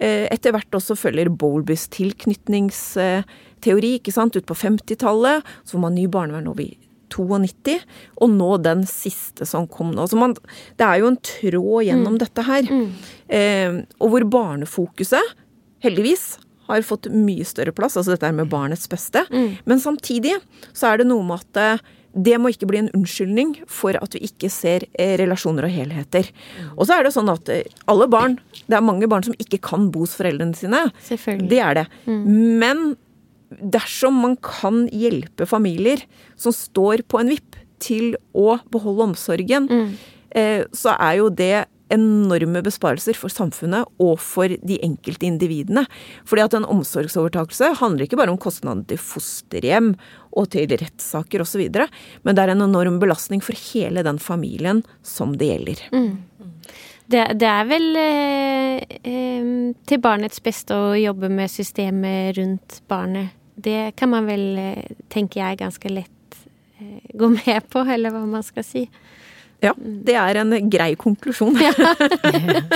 [0.00, 5.44] etter hvert også følger Bowlbys tilknytningsteori ikke sant, ut på 50-tallet.
[5.60, 6.70] Så får man ny barnevernlov i
[7.10, 7.78] 92,
[8.22, 10.06] og nå den siste som kom nå.
[10.08, 10.36] Så man,
[10.78, 12.20] det er jo en tråd gjennom mm.
[12.22, 12.70] dette her.
[12.70, 12.86] Mm.
[13.40, 15.34] Eh, og hvor barnefokuset,
[15.84, 16.32] heldigvis,
[16.70, 19.24] har fått mye større plass, altså dette med barnets beste.
[19.32, 19.56] Mm.
[19.66, 20.36] Men samtidig
[20.70, 24.16] så er det noe med at eh, det må ikke bli en unnskyldning for at
[24.16, 26.30] vi ikke ser eh, relasjoner og helheter.
[26.76, 29.60] Og så er det sånn at eh, alle barn Det er mange barn som ikke
[29.62, 30.82] kan bo hos foreldrene sine.
[31.50, 31.86] Det er det.
[32.06, 32.24] Mm.
[32.62, 32.84] Men
[33.50, 36.02] dersom man kan hjelpe familier
[36.38, 39.92] som står på en vipp til å beholde omsorgen, mm.
[40.38, 45.86] eh, så er jo det enorme besparelser for samfunnet og for de enkelte individene.
[46.28, 49.94] Fordi at en omsorgsovertakelse handler ikke bare om kostnader til fosterhjem
[50.30, 51.66] og til rettssaker osv.,
[52.22, 55.82] men det er en enorm belastning for hele den familien som det gjelder.
[55.94, 56.12] Mm.
[57.10, 59.46] Det, det, er vel eh, eh,
[59.90, 63.34] til barnets beste å jobbe med systemet rundt barnet.
[63.58, 66.38] Det kan man vel, eh, tenker jeg, ganske lett
[66.78, 68.84] eh, gå med på, eller hva man skal si.
[69.60, 71.58] Ja, det er en grei konklusjon.
[71.60, 71.72] Ja.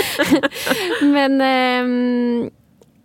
[1.14, 2.50] Men um,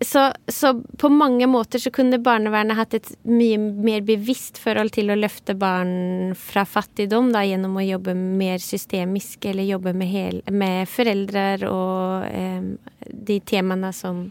[0.01, 5.11] så, så, på mange måter så kunne barnevernet hatt et mye mer bevisst forhold til
[5.11, 10.41] å løfte barn fra fattigdom, da, gjennom å jobbe mer systemisk, eller jobbe med, hel,
[10.51, 12.73] med foreldre og um,
[13.09, 14.25] de temaene som,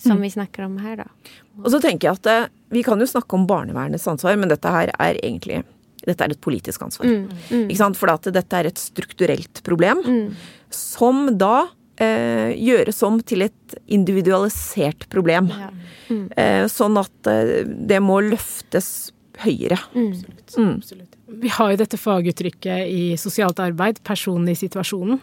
[0.00, 0.24] som mm.
[0.24, 1.36] vi snakker om her, da.
[1.60, 4.72] Og så tenker jeg at eh, vi kan jo snakke om barnevernets ansvar, men dette
[4.72, 5.62] her er egentlig
[6.06, 7.08] dette er et politisk ansvar.
[7.08, 7.64] Mm, mm.
[7.68, 7.98] Ikke sant?
[8.00, 10.28] For at dette er et strukturelt problem mm.
[10.74, 11.66] som da
[12.00, 15.50] eh, gjøres om til et individualisert problem.
[15.52, 15.72] Ja.
[16.10, 16.24] Mm.
[16.36, 19.10] Eh, sånn at eh, det må løftes
[19.42, 19.78] høyere.
[19.94, 20.10] Mm.
[20.12, 20.56] Absolutt.
[20.78, 21.20] Absolutt.
[21.44, 25.18] Vi har jo dette faguttrykket i sosialt arbeid, personen i situasjonen.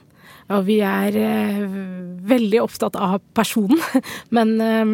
[0.51, 1.61] Og vi er eh,
[2.27, 3.79] veldig opptatt av personen,
[4.35, 4.91] men eh,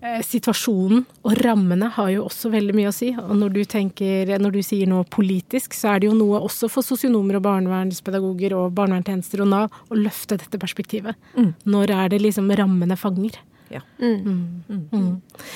[0.00, 3.10] eh, situasjonen og rammene har jo også veldig mye å si.
[3.20, 6.70] Og når du, tenker, når du sier noe politisk, så er det jo noe også
[6.72, 11.18] for sosionomer og barnevernspedagoger og barnevernstjenester og Nav å løfte dette perspektivet.
[11.36, 11.52] Mm.
[11.76, 13.40] Når er det liksom rammene fanger?
[13.72, 13.82] Ja.
[14.00, 14.20] Mm.
[14.22, 14.44] Mm.
[14.68, 14.84] mm.
[14.92, 15.48] mm.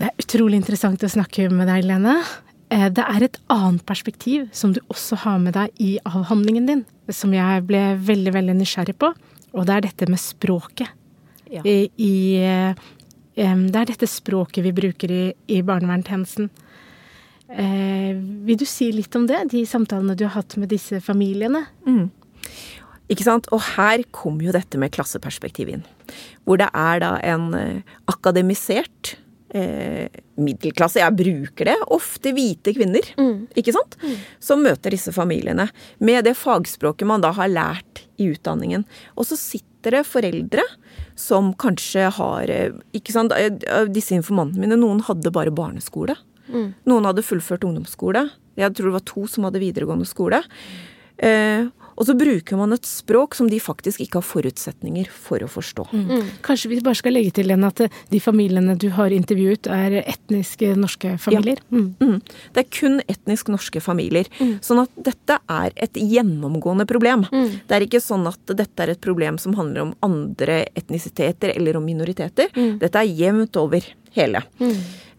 [0.00, 2.14] Det er utrolig interessant å snakke med deg, Lene.
[2.70, 6.84] Eh, det er et annet perspektiv som du også har med deg i avhandlingen din,
[7.10, 9.12] som jeg ble veldig, veldig nysgjerrig på,
[9.50, 10.96] og det er dette med språket.
[11.50, 11.64] Ja.
[11.66, 12.14] I, i,
[13.34, 16.50] det er dette språket vi bruker i, i barnevernstjenesten.
[17.50, 18.14] Eh,
[18.46, 21.64] vil du si litt om det, de samtalene du har hatt med disse familiene?
[21.86, 22.06] Mm.
[23.10, 23.48] Ikke sant?
[23.50, 25.82] Og her kommer jo dette med klasseperspektiv inn.
[26.46, 29.16] Hvor det er da en eh, akademisert
[29.56, 33.50] eh, middelklasse, jeg bruker det, ofte hvite kvinner, mm.
[33.60, 34.16] ikke sant, mm.
[34.42, 38.84] som møter disse familiene med det fagspråket man da har lært i utdanningen.
[39.16, 40.64] Og så sitter det foreldre
[41.18, 43.34] som kanskje har eh, ikke sant,
[43.92, 46.16] Disse informantene mine, noen hadde bare barneskole.
[46.50, 46.70] Mm.
[46.88, 48.28] Noen hadde fullført ungdomsskole.
[48.58, 50.42] Jeg tror det var to som hadde videregående skole.
[51.20, 51.68] Eh,
[52.00, 55.84] og så bruker man et språk som de faktisk ikke har forutsetninger for å forstå.
[55.92, 56.06] Mm.
[56.08, 56.28] mm.
[56.46, 60.72] Kanskje vi bare skal legge til en at de familiene du har intervjuet, er etniske
[60.80, 61.60] norske familier?
[61.68, 61.76] Ja.
[61.76, 61.90] Mm.
[62.00, 62.16] Mm.
[62.56, 64.30] Det er kun etnisk norske familier.
[64.40, 64.56] Mm.
[64.64, 67.26] Sånn at dette er et gjennomgående problem.
[67.28, 67.60] Mm.
[67.68, 71.76] Det er ikke sånn at dette er et problem som handler om andre etnisiteter eller
[71.76, 72.48] om minoriteter.
[72.80, 73.84] Dette er jevnt over
[74.16, 74.42] hele.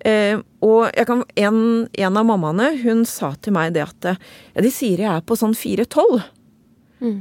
[0.02, 1.58] Eh, og kan, en,
[1.94, 5.38] en, av mammaene hun sa til meg det at ja, de sier jeg er på
[5.38, 6.24] sånn 4-12.
[7.02, 7.20] Mm.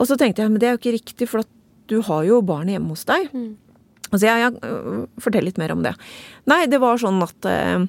[0.00, 1.46] Og så tenkte jeg men det er jo ikke riktig, for
[1.90, 3.28] du har jo barnet hjemme hos deg.
[3.34, 3.50] Mm.
[4.10, 5.94] Altså jeg, jeg øh, Fortell litt mer om det.
[6.50, 7.84] Nei, det var sånn at eh,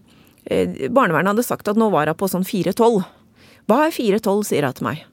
[0.90, 3.02] barnevernet hadde sagt at nå var hun på sånn 4-12.
[3.70, 5.06] Hva er 4-12, sier hun til meg.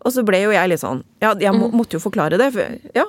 [0.00, 1.76] Og så ble jo jeg litt sånn Ja, jeg må, mm.
[1.76, 2.50] måtte jo forklare det.
[2.54, 3.06] For, ja.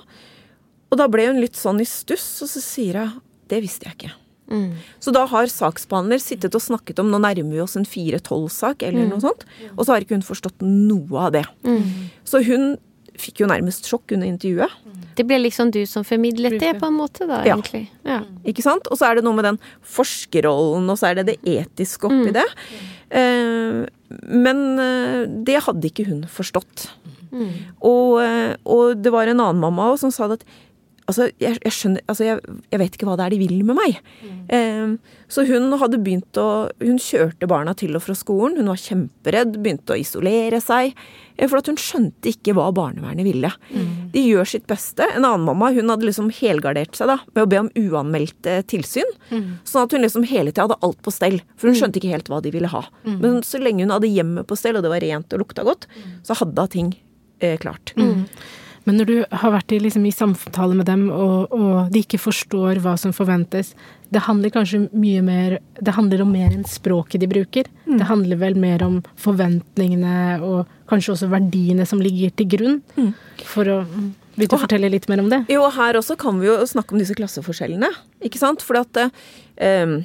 [0.92, 3.98] Og da ble hun litt sånn i stuss, og så sier hun Det visste jeg
[3.98, 4.14] ikke.
[4.52, 4.70] Mm.
[5.02, 9.08] Så da har saksbehandler sittet og snakket om nå nærmer vi oss en 4-12-sak, eller
[9.08, 9.12] mm.
[9.16, 11.46] noe sånt, og så har ikke hun forstått noe av det.
[11.66, 12.10] Mm.
[12.28, 12.74] Så hun
[13.22, 14.80] fikk jo nærmest sjokk under intervjuet.
[15.18, 17.56] Det ble liksom du som formidlet det, på en måte, da, ja.
[17.56, 17.84] egentlig.
[18.08, 18.22] Ja.
[18.48, 18.88] Ikke sant?
[18.92, 19.60] Og så er det noe med den
[19.98, 22.36] forskerrollen, og så er det det etiske oppi mm.
[22.40, 22.48] det.
[23.22, 23.82] Eh,
[24.32, 26.88] men eh, det hadde ikke hun forstått.
[27.32, 27.52] Mm.
[27.88, 30.46] Og, eh, og, det var en annen mamma som sa at
[31.12, 33.78] Altså, jeg, jeg skjønner Altså, jeg, jeg, vet ikke hva det er de vil med
[33.78, 33.98] meg.
[34.24, 34.38] Mm.
[34.56, 36.48] Eh, så hun hadde begynt å
[36.82, 38.58] Hun kjørte barna til og fra skolen.
[38.60, 40.96] Hun var kjemperedd, begynte å isolere seg.
[41.38, 43.52] Eh, for at hun skjønte ikke hva barnevernet ville.
[43.72, 43.92] Mm.
[44.14, 45.06] De gjør sitt beste.
[45.18, 49.16] En annen mamma hun hadde liksom helgardert seg da, med å be om uanmeldte tilsyn.
[49.32, 49.62] Mm.
[49.68, 51.40] Sånn at hun liksom hele tida hadde alt på stell.
[51.56, 51.82] For hun mm.
[51.84, 52.86] skjønte ikke helt hva de ville ha.
[53.06, 53.22] Mm.
[53.24, 55.88] Men så lenge hun hadde hjemmet på stell, og det var rent og lukta godt,
[55.92, 56.12] mm.
[56.28, 56.92] så hadde hun ting
[57.42, 57.96] eh, klart.
[57.98, 58.28] Mm.
[58.88, 62.20] Men når du har vært i, liksom, i samtale med dem, og, og, de ikke
[62.22, 63.76] forstår hva som forventes
[64.14, 67.70] Det handler kanskje mye mer Det handler om mer enn språket de bruker.
[67.86, 68.00] Mm.
[68.00, 72.80] Det handler vel mer om forventningene og kanskje også verdiene som ligger til grunn.
[72.98, 73.12] Mm.
[73.48, 74.08] For å mm,
[74.40, 75.44] Vil du og, fortelle litt mer om det?
[75.52, 77.92] Jo, her også kan vi jo snakke om disse klasseforskjellene.
[78.26, 78.66] Ikke sant?
[78.66, 80.00] For at eh,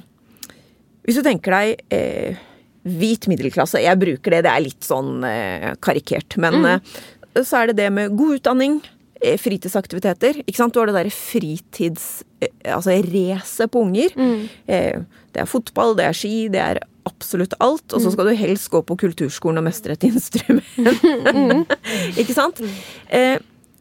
[1.07, 2.45] Hvis du tenker deg eh,
[2.87, 6.67] hvit middelklasse, jeg bruker det, det er litt sånn eh, karikert, men mm.
[6.77, 7.05] Eh,
[7.44, 8.81] så er det det med god utdanning,
[9.20, 10.42] eh, fritidsaktiviteter.
[10.44, 10.75] Ikke sant?
[10.75, 12.25] Du har det derre fritids...
[12.40, 14.14] Eh, altså racet på unger.
[14.16, 14.46] Mm.
[14.66, 17.87] Eh, det er fotball, det er ski, det er absolutt alt.
[17.92, 18.14] Og så mm.
[18.14, 20.64] skal du helst gå på kulturskolen og mestre et instrument.
[20.77, 21.66] Mm.
[22.20, 22.62] ikke sant?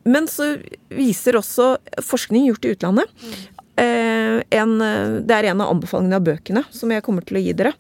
[0.06, 0.52] men så
[0.94, 3.24] viser også forskning gjort i utlandet
[3.76, 4.72] en,
[5.28, 7.74] Det er en av anbefalingene av bøkene som jeg kommer til å gi dere.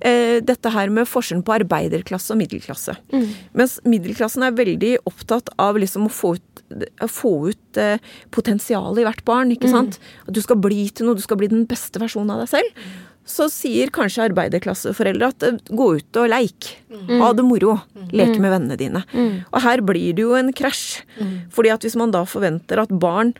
[0.00, 2.96] Eh, dette her med forskjellen på arbeiderklasse og middelklasse.
[3.12, 3.28] Mm.
[3.60, 6.64] Mens middelklassen er veldig opptatt av liksom å få ut,
[7.12, 8.00] få ut eh,
[8.32, 9.52] potensialet i hvert barn.
[9.52, 10.00] ikke sant?
[10.26, 12.84] At du skal bli til noe, du skal bli den beste versjonen av deg selv
[13.28, 16.72] så sier kanskje arbeiderklasseforeldre at eh, gå ut og leik.
[16.90, 17.20] Mm.
[17.22, 17.76] Ha det moro.
[18.10, 19.04] Leke med vennene dine.
[19.14, 19.44] Mm.
[19.46, 21.02] Og her blir det jo en krasj.
[21.20, 21.34] Mm.
[21.54, 23.32] Fordi at hvis man da forventer at barn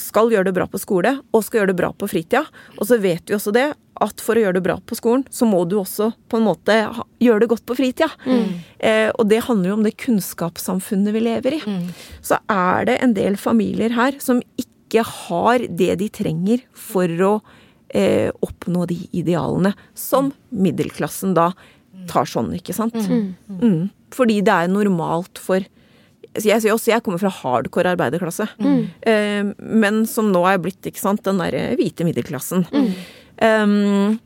[0.00, 2.44] skal gjøre det bra på skole, og skal gjøre det bra på fritida.
[2.76, 3.70] Og så vet vi også det,
[4.04, 6.74] at for å gjøre det bra på skolen, så må du også på en måte
[7.22, 8.10] gjøre det godt på fritida.
[8.26, 8.48] Mm.
[8.78, 11.60] Eh, og det handler jo om det kunnskapssamfunnet vi lever i.
[11.64, 11.86] Mm.
[12.24, 17.32] Så er det en del familier her som ikke har det de trenger for å
[17.88, 21.52] eh, oppnå de idealene som middelklassen da
[22.10, 22.96] tar sånn, ikke sant.
[23.08, 23.32] Mm.
[23.48, 23.80] mm.
[24.14, 25.64] Fordi det er normalt for
[26.44, 28.48] jeg også jeg kommer fra hardcore arbeiderklasse.
[28.60, 28.80] Mm.
[29.06, 32.66] Uh, men som nå er blitt ikke sant, den derre hvite middelklassen.
[32.72, 32.90] Mm.
[33.36, 34.18] Um,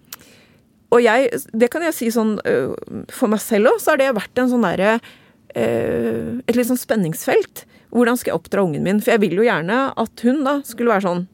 [0.90, 2.75] og jeg, det kan jeg si sånn uh,
[3.14, 6.79] for meg selv òg, så har det vært en sånn derre uh, Et litt sånn
[6.79, 7.64] spenningsfelt.
[7.94, 9.03] Hvordan skal jeg oppdra ungen min?
[9.03, 11.25] For jeg vil jo gjerne at hun da skulle være sånn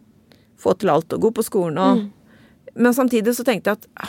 [0.56, 2.04] Få til alt og gå på skolen og mm.
[2.76, 4.08] Men samtidig så tenkte jeg at ja,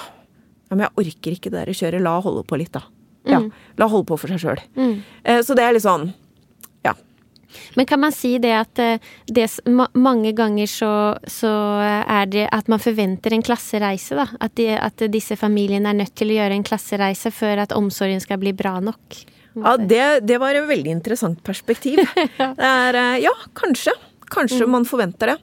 [0.75, 2.03] men jeg orker ikke det der kjøret.
[2.03, 2.81] La holde på litt, da.
[3.23, 3.45] Ja, mm.
[3.79, 4.59] La holde på for seg sjøl.
[4.75, 4.97] Mm.
[5.47, 6.09] så det er litt sånn
[7.75, 9.47] men kan man si det at eh, det,
[9.97, 10.91] mange ganger så,
[11.27, 11.53] så,
[12.03, 14.27] er det at man forventer en klassereise, da?
[14.39, 18.21] At, de, at, disse familiene er nødt til å gjøre en klassereise for at omsorgen
[18.23, 19.21] skal bli bra nok?
[19.57, 22.03] Ja, det, det var et veldig interessant perspektiv.
[22.41, 22.51] ja.
[22.53, 23.95] Er, eh, ja, kanskje.
[24.27, 24.73] Kanskje mm.
[24.75, 25.39] man forventer det.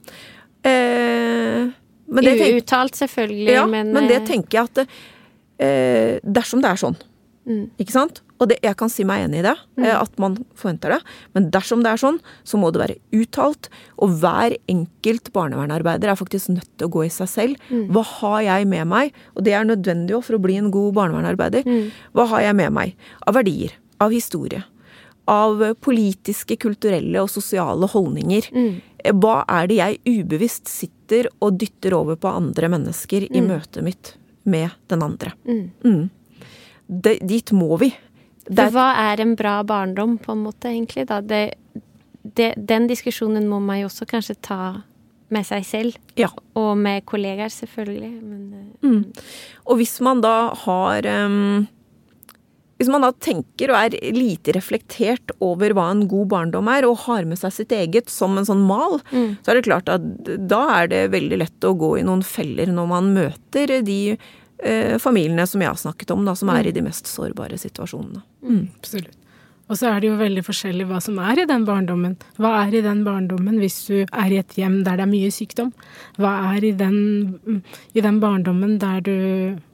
[0.65, 1.73] Eh,
[2.05, 4.81] Uuttalt, selvfølgelig, ja, men Men det eh, tenker jeg at
[5.57, 6.97] eh, dersom det er sånn,
[7.49, 7.63] mm.
[7.81, 8.21] ikke sant?
[8.41, 9.85] Og det, jeg kan si meg enig i det, mm.
[9.85, 10.99] Eh, at man forventer det.
[11.37, 13.69] Men dersom det er sånn, så må det være uttalt.
[14.03, 17.69] Og hver enkelt barnevernarbeider er faktisk nødt til å gå i seg selv.
[17.69, 17.87] Mm.
[17.95, 19.15] Hva har jeg med meg?
[19.35, 21.67] Og det er nødvendig for å bli en god barnevernarbeider.
[21.67, 21.91] Mm.
[22.15, 23.77] Hva har jeg med meg av verdier?
[24.03, 24.65] Av historie?
[25.31, 28.51] Av politiske, kulturelle og sosiale holdninger?
[28.51, 28.73] Mm.
[28.99, 33.47] Eh, hva er det jeg ubevisst sitter og dytter over på andre mennesker i mm.
[33.47, 35.31] møtet mitt med den andre?
[35.47, 36.09] Mm.
[36.85, 37.93] Det, dit må vi.
[38.45, 41.07] For hva er en bra barndom, på en måte, egentlig?
[41.09, 41.21] da?
[41.25, 41.55] Det,
[42.21, 44.59] det, den diskusjonen må man jo også kanskje ta
[45.33, 46.01] med seg selv.
[46.19, 46.29] Ja.
[46.57, 48.11] Og med kollegaer, selvfølgelig.
[48.21, 48.99] Men, eh, mm.
[49.65, 51.65] Og hvis man da har um,
[52.77, 57.05] Hvis man da tenker og er lite reflektert over hva en god barndom er, og
[57.05, 59.37] har med seg sitt eget som en sånn mal, mm.
[59.41, 60.03] så er det klart at
[60.43, 64.97] da er det veldig lett å gå i noen feller når man møter de eh,
[64.99, 68.25] familiene som jeg har snakket om, da, som er i de mest sårbare situasjonene.
[68.45, 68.65] Mm.
[68.79, 69.21] Absolutt.
[69.65, 72.13] Og så er det jo veldig forskjellig hva som er i den barndommen.
[72.37, 75.31] Hva er i den barndommen hvis du er i et hjem der det er mye
[75.33, 75.71] sykdom?
[76.21, 77.63] Hva er i den,
[77.97, 79.15] i den barndommen der du,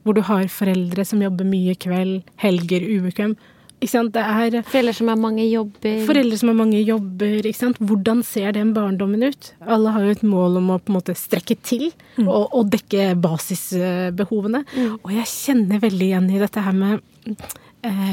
[0.02, 3.36] hvor du har foreldre som jobber mye kveld, helger, ubekvem?
[3.82, 4.12] Ikke sant?
[4.14, 6.04] Det er Foreldre som har mange jobber.
[6.06, 7.40] Foreldre som har mange jobber.
[7.42, 7.80] ikke sant?
[7.82, 9.50] Hvordan ser den barndommen ut?
[9.66, 12.28] Alle har jo et mål om å på en måte strekke til mm.
[12.28, 14.62] og, og, dekke basisbehovene.
[14.70, 14.94] Mm.
[15.02, 17.02] Og jeg kjenner veldig igjen i dette her med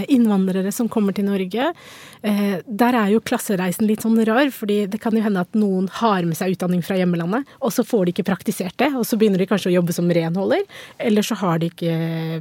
[0.09, 1.71] innvandrere som kommer til Norge.
[2.21, 5.87] Eh, der er jo klassereisen litt sånn rar, fordi det kan jo hende at noen
[5.99, 9.19] har med seg utdanning fra hjemmelandet, og så får de ikke praktisert det, og så
[9.19, 10.65] begynner de kanskje å jobbe som renholder.
[10.99, 11.93] Eller så har de ikke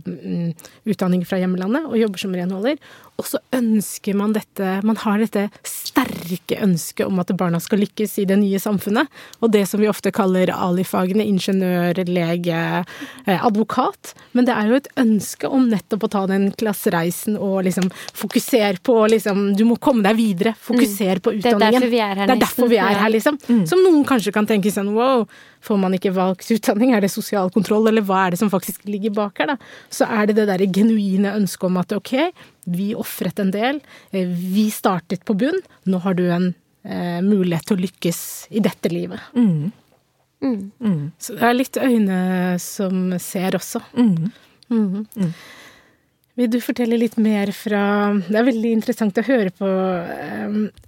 [0.03, 0.49] mm,
[0.91, 2.81] utdanning fra hjemmelandet og jobber som renholder.
[3.19, 5.49] Og så ønsker man dette Man har dette
[5.89, 9.09] sterke ønsket om at barna skal lykkes i det nye samfunnet.
[9.43, 12.63] Og det som vi ofte kaller ali-fagene, ingeniør, lege,
[13.27, 14.15] eh, advokat.
[14.37, 18.83] Men det er jo et ønske om nettopp å ta den klassereisen og liksom fokusere
[18.85, 20.55] på liksom Du må komme deg videre.
[20.55, 21.25] Fokusere mm.
[21.25, 21.49] på utdanningen.
[21.49, 22.69] Det er derfor vi er her, nesten.
[22.71, 23.39] vi er her, liksom.
[23.49, 23.65] Mm.
[23.71, 25.25] Som noen kanskje kan tenke sånn wow,
[25.65, 26.95] får man ikke valgt utdanning?
[26.95, 29.59] Er det sosial kontroll, eller hva er det som faktisk ligger bak her, da?
[29.91, 32.15] Så er det det derre genuine ønsket om at ok,
[32.69, 33.81] vi ofret en del.
[34.11, 35.61] Eh, vi startet på bunn.
[35.89, 36.51] Nå har du en
[36.85, 39.23] eh, mulighet til å lykkes i dette livet.
[39.37, 39.71] Mm.
[40.43, 40.59] Mm.
[40.79, 41.07] Mm.
[41.19, 42.19] Så det er litt øyne
[42.63, 43.83] som ser også.
[43.97, 44.29] Mm.
[44.69, 45.07] Mm.
[45.17, 45.33] Mm.
[46.39, 47.81] Vil du fortelle litt mer fra
[48.29, 49.69] Det er veldig interessant å høre på.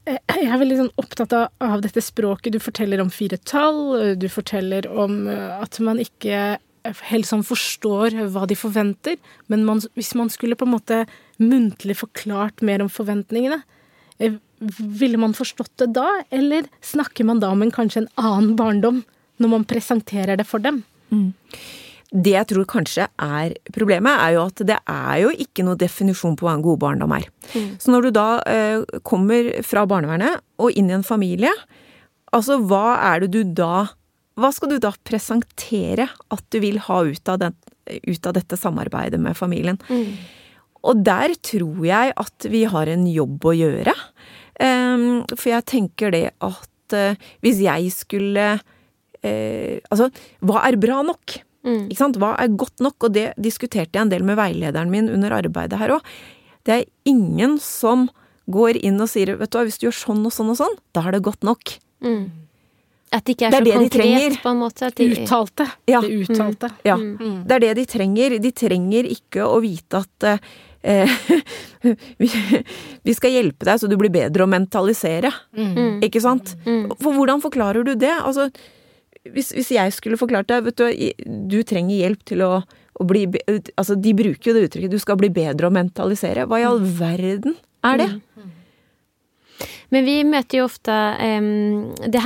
[0.07, 2.55] Eh, jeg er veldig sånn opptatt av dette språket.
[2.55, 4.15] Du forteller om fire tall.
[4.21, 6.59] Du forteller om at man ikke
[7.11, 9.19] helt sånn forstår hva de forventer,
[9.53, 11.03] men man, hvis man skulle på en måte
[11.41, 13.63] muntlig forklart mer om forventningene,
[14.19, 14.39] eh,
[14.79, 19.05] ville man forstått det da, eller snakker man da om en kanskje en annen barndom
[19.41, 20.85] når man presenterer det for dem?
[21.11, 21.33] Mm.
[22.11, 26.37] det jeg tror kanskje er problemet, er jo at det er jo ikke noe definisjon
[26.39, 27.29] på hva en god barndom er.
[27.55, 27.69] Mm.
[27.83, 31.53] Så når du da eh, kommer fra barnevernet og inn i en familie,
[32.35, 33.89] altså hva er det du da
[34.41, 37.55] Hva skal du da presentere at du vil ha ut av, den,
[37.87, 39.77] ut av dette samarbeidet med familien?
[39.91, 40.15] Mm.
[40.87, 43.95] Og der tror jeg at vi har en jobb å gjøre.
[44.61, 50.11] Um, for jeg tenker det at uh, hvis jeg skulle uh, Altså,
[50.45, 51.39] hva er bra nok?
[51.65, 51.87] Mm.
[51.89, 52.19] Ikke sant?
[52.21, 52.97] Hva er godt nok?
[53.09, 56.13] Og det diskuterte jeg en del med veilederen min under arbeidet her òg.
[56.69, 58.09] Det er ingen som
[58.51, 60.79] går inn og sier vet du hva, hvis du gjør sånn og sånn og sånn,
[60.97, 61.77] da er det godt nok.
[62.05, 62.25] Mm.
[63.11, 64.91] At det ikke er, det er så konkret, de på en måte.
[64.97, 65.07] De...
[65.17, 65.67] Uttalte.
[65.91, 66.01] Ja.
[66.05, 66.71] Det uttalte.
[66.71, 66.83] Mm.
[66.87, 66.97] Ja.
[67.01, 67.39] Mm.
[67.47, 68.37] Det er det de trenger.
[68.43, 70.29] De trenger ikke å vite at
[70.83, 71.15] eh,
[73.07, 75.33] vi skal hjelpe deg så du blir bedre å mentalisere.
[75.57, 76.01] Mm.
[76.07, 76.55] Ikke sant?
[76.67, 76.93] Mm.
[77.01, 78.13] For hvordan forklarer du det?
[78.19, 78.49] Altså,
[79.29, 80.87] hvis, hvis, jeg skulle forklart deg vet du,
[81.51, 83.27] du trenger hjelp til å, å, bli
[83.77, 86.49] Altså, de bruker jo det uttrykket 'du skal bli bedre å mentalisere'.
[86.49, 88.11] Hva i all verden er det?
[88.37, 88.57] Mm.
[89.91, 92.23] Men vi møter jo ofte um, det,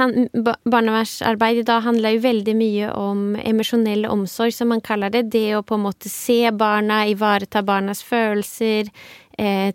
[0.69, 5.27] Barnevernsarbeid i dag handler jo veldig mye om emosjonell omsorg, som man kaller det.
[5.33, 8.91] Det å på en måte se barna, ivareta barnas følelser.
[9.39, 9.73] Eh,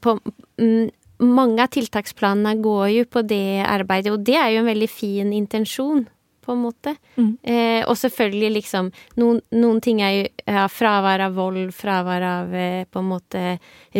[0.00, 0.18] på,
[0.60, 0.90] mm,
[1.24, 5.32] mange av tiltaksplanene går jo på det arbeidet, og det er jo en veldig fin
[5.32, 6.04] intensjon
[6.46, 6.94] på en måte.
[7.16, 7.32] Mm.
[7.42, 12.54] Eh, og selvfølgelig liksom noen, noen, ting er jo ja, fravær av vold, fravær av
[12.54, 13.44] eh, på en måte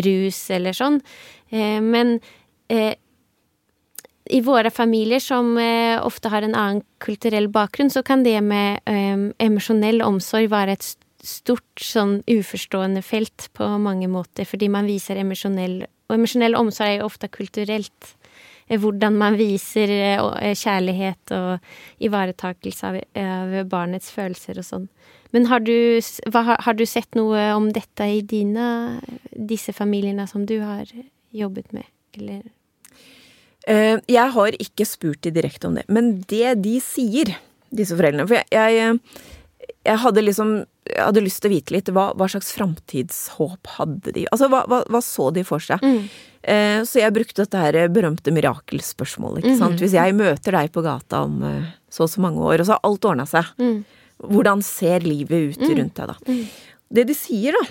[0.07, 1.01] rus eller sånn.
[1.51, 2.19] Eh, men
[4.27, 8.81] i våre familier som eh, ofte har en annen kulturell bakgrunn, så kan det med
[8.91, 10.89] eh, emosjonell omsorg være et
[11.27, 17.01] stort sånn uforstående felt på mange måter, fordi man viser emosjonell Og emosjonell omsorg er
[17.01, 18.13] jo ofte kulturelt.
[18.69, 24.87] Eh, hvordan man viser eh, eh, kjærlighet og ivaretakelse av, av barnets følelser og sånn.
[25.35, 25.99] Men har du,
[26.31, 29.01] hva, har du, sett noe om dette i dine,
[29.35, 30.87] disse familiene som du har
[31.35, 31.87] jobbet med,
[32.21, 32.45] eller?
[33.67, 37.33] Jeg har ikke spurt de direkte om det, men det de sier,
[37.75, 40.53] disse foreldrene For jeg, jeg, jeg hadde liksom
[40.87, 44.27] jeg hadde lyst til å vite litt hva, hva slags framtidshåp hadde de?
[44.31, 45.83] Altså, hva, hva, hva, så de for seg?
[45.83, 46.05] Mm.
[46.47, 49.77] Eh, så jeg brukte dette her berømte mirakelspørsmålet, ikke sant.
[49.77, 49.83] Mm.
[49.83, 52.77] Hvis jeg møter deg på gata om eh, så og så mange år, og så
[52.77, 53.75] har alt ordna seg, mm.
[54.31, 55.75] hvordan ser livet ut mm.
[55.81, 56.17] rundt deg da?
[56.29, 56.45] Mm.
[56.97, 57.67] Det de sier, da,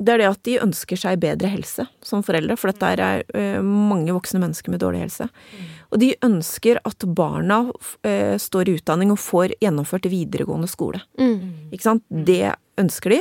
[0.00, 3.60] det er det at de ønsker seg bedre helse som foreldre, for dette er uh,
[3.64, 5.26] mange voksne mennesker med dårlig helse.
[5.28, 5.66] Mm.
[5.90, 11.02] Og de ønsker at barna uh, står i utdanning og får gjennomført videregående skole.
[11.20, 11.68] Mm.
[11.74, 12.06] Ikke sant?
[12.08, 13.20] Det ønsker de.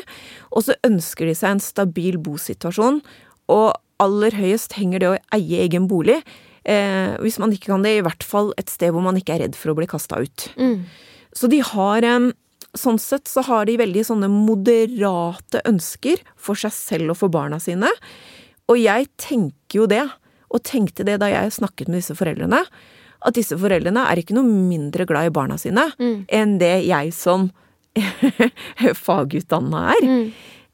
[0.55, 3.03] Og så ønsker de seg en stabil bosituasjon,
[3.51, 3.67] og
[3.99, 6.21] aller høyest henger det å eie egen bolig.
[6.63, 9.47] Uh, hvis man ikke kan det, i hvert fall et sted hvor man ikke er
[9.47, 10.47] redd for å bli kasta ut.
[10.55, 10.85] Mm.
[11.35, 12.31] Så de har um,
[12.77, 17.59] sånn sett så har de veldig sånne moderate ønsker for seg selv og for barna
[17.61, 17.89] sine.
[18.69, 20.05] Og jeg tenker jo det,
[20.49, 22.61] og tenkte det da jeg snakket med disse foreldrene,
[23.19, 26.29] at disse foreldrene er ikke noe mindre glad i barna sine mm.
[26.31, 27.49] enn det jeg som
[29.05, 30.05] fagutdanna er.
[30.07, 30.23] Mm.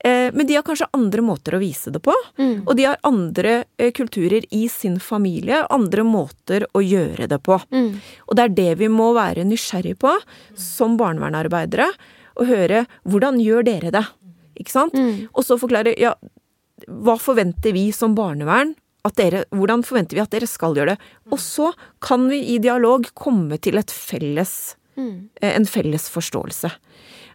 [0.06, 2.14] Eh, men de har kanskje andre måter å vise det på.
[2.38, 2.68] Mm.
[2.68, 7.58] Og de har andre eh, kulturer i sin familie, andre måter å gjøre det på.
[7.74, 7.90] Mm.
[8.28, 10.14] Og det er det vi må være nysgjerrig på
[10.60, 11.90] som barnevernarbeidere.
[12.38, 14.06] Og høre hvordan gjør dere det?
[14.62, 14.94] Ikke sant?
[14.94, 15.26] Mm.
[15.34, 16.14] Og så forklare ja,
[16.86, 18.76] hva forventer vi som barnevern
[19.14, 21.10] dere, hvordan forventer vi at dere skal gjøre det?
[21.34, 25.12] Og så kan vi i dialog komme til et felles, mm.
[25.42, 26.72] eh, en felles forståelse.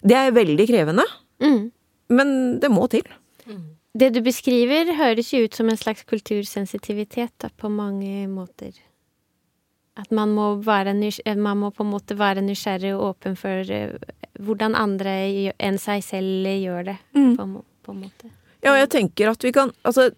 [0.03, 1.07] Det er veldig krevende.
[1.43, 1.71] Mm.
[2.11, 3.07] Men det må til.
[3.91, 8.71] Det du beskriver, høres jo ut som en slags kultursensitivitet da, på mange måter.
[9.99, 13.97] At man må, man må, på en måte være nysgjerrig og åpen for uh,
[14.39, 15.15] hvordan andre
[15.59, 17.33] enn seg selv gjør det, mm.
[17.35, 17.49] på,
[17.83, 18.31] på, en måte.
[18.63, 20.11] Ja, jeg tenker at vi kan Altså,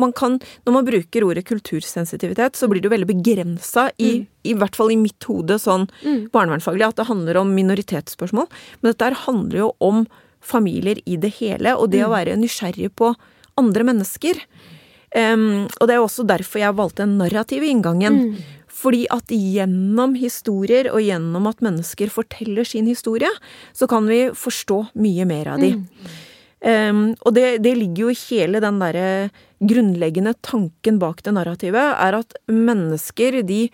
[0.00, 4.26] man kan Når man bruker ordet kultursensitivitet, så blir det jo veldig begrensa i, mm.
[4.50, 6.32] i hvert fall i mitt hode, sånn mm.
[6.34, 8.50] barnevernsfaglig, at det handler om minoritetsspørsmål.
[8.80, 10.02] Men dette handler jo om
[10.40, 12.14] familier i det hele, og det å mm.
[12.16, 13.12] være nysgjerrig på
[13.60, 14.40] andre mennesker.
[15.10, 18.18] Um, og det er også derfor jeg valgte den narrative inngangen.
[18.30, 18.56] Mm.
[18.80, 23.28] Fordi at gjennom historier, og gjennom at mennesker forteller sin historie,
[23.76, 25.74] så kan vi forstå mye mer av de.
[25.76, 26.18] Mm.
[26.60, 29.30] Um, og det, det, ligger jo i hele den derre
[29.64, 33.66] grunnleggende tanken bak det narrativet, er at mennesker, de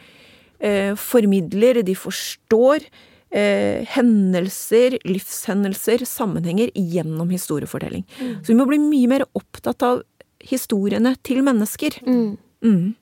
[0.59, 2.87] eh, formidler, de forstår,
[3.31, 8.05] eh, hendelser, livshendelser, sammenhenger gjennom historiefortelling.
[8.21, 8.35] Mm.
[8.43, 10.05] Så vi må bli mye mer opptatt av
[10.47, 11.99] historiene til mennesker.
[12.07, 12.37] Mm.
[12.65, 12.95] Mm.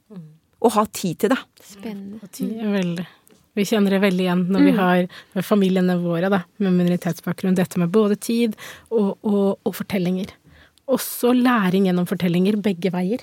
[0.64, 1.40] Og ha tid til det.
[1.60, 2.30] Spennende.
[2.78, 3.06] Veldig.
[3.54, 7.54] Vi kjenner det veldig igjen når vi har familiene våre da, med minoritetsbakgrunn.
[7.54, 8.56] Dette med både tid
[8.88, 10.32] og, og, og fortellinger.
[10.90, 13.22] Også læring gjennom fortellinger, begge veier.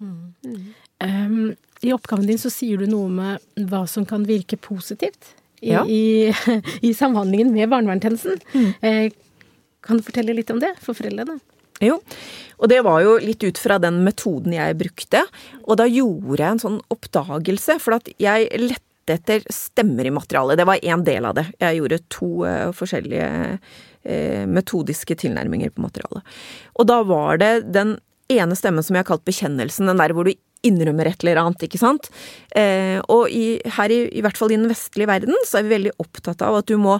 [0.00, 1.50] Um,
[1.82, 5.84] I oppgaven din så sier du noe med hva som kan virke positivt i, Ja.
[5.86, 6.32] i,
[6.88, 8.40] i samhandlingen med barnevernstjenesten.
[8.54, 9.10] Mm.
[9.80, 11.38] kan du fortelle litt om det for foreldrene?
[11.80, 11.96] Jo,
[12.60, 15.22] og det var jo litt ut fra den metoden jeg brukte.
[15.64, 20.60] Og da gjorde jeg en sånn oppdagelse, for at jeg lette etter stemmer i materialet.
[20.60, 21.46] Det var én del av det.
[21.58, 26.36] Jeg gjorde to uh, forskjellige uh, metodiske tilnærminger på materialet.
[26.76, 27.96] Og da var det den
[28.30, 30.36] ene stemmen som jeg har kalt bekjennelsen, den der hvor du
[30.66, 32.10] innrømmer et eller annet, ikke sant.
[32.56, 35.76] Eh, og i, her i, i hvert fall i den vestlige verden, så er vi
[35.76, 36.98] veldig opptatt av at du må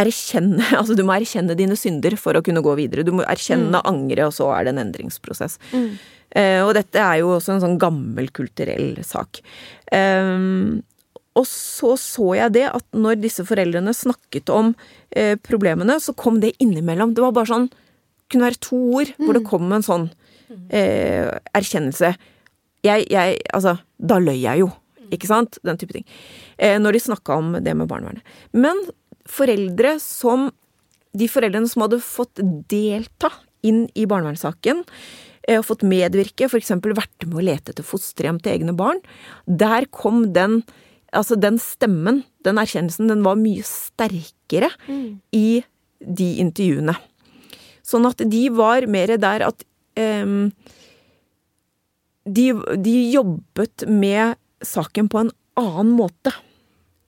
[0.00, 3.06] erkjenne, altså du må erkjenne dine synder for å kunne gå videre.
[3.06, 5.58] Du må erkjenne, angre, og så er det en endringsprosess.
[6.32, 9.42] Eh, og dette er jo også en sånn gammel kulturell sak.
[9.92, 10.80] Eh,
[11.32, 14.74] og så så jeg det at når disse foreldrene snakket om
[15.16, 17.14] eh, problemene, så kom det innimellom.
[17.16, 20.06] Det var bare sånn det kunne være to ord hvor det kom en sånn
[20.72, 22.14] eh, erkjennelse.
[22.82, 24.70] Jeg, jeg Altså, da løy jeg jo.
[25.12, 25.58] Ikke sant?
[25.66, 26.06] Den type ting.
[26.56, 28.24] Eh, når de snakka om det med barnevernet.
[28.52, 28.80] Men
[29.28, 30.50] foreldre som
[31.12, 32.40] De foreldrene som hadde fått
[32.72, 33.28] delta
[33.60, 34.78] inn i barnevernssaken,
[35.44, 36.70] eh, og fått medvirke, f.eks.
[36.80, 39.02] vært med å lete etter fosterhjem til egne barn,
[39.46, 40.62] der kom den
[41.12, 44.70] Altså, den stemmen, den erkjennelsen, den var mye sterkere
[45.36, 45.60] i
[46.00, 46.94] de intervjuene.
[47.84, 49.60] Sånn at de var mer der at
[50.00, 50.54] em,
[52.24, 56.32] de, de jobbet med saken på en annen måte,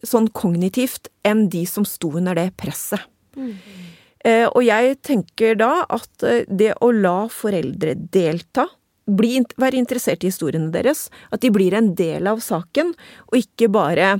[0.04, 3.04] sånn kognitivt, enn de som sto under det presset.
[4.24, 8.66] Eh, og jeg tenker da at eh, det å la foreldre delta,
[9.04, 12.94] bli, være interessert i historiene deres, at de blir en del av saken,
[13.28, 14.14] og ikke bare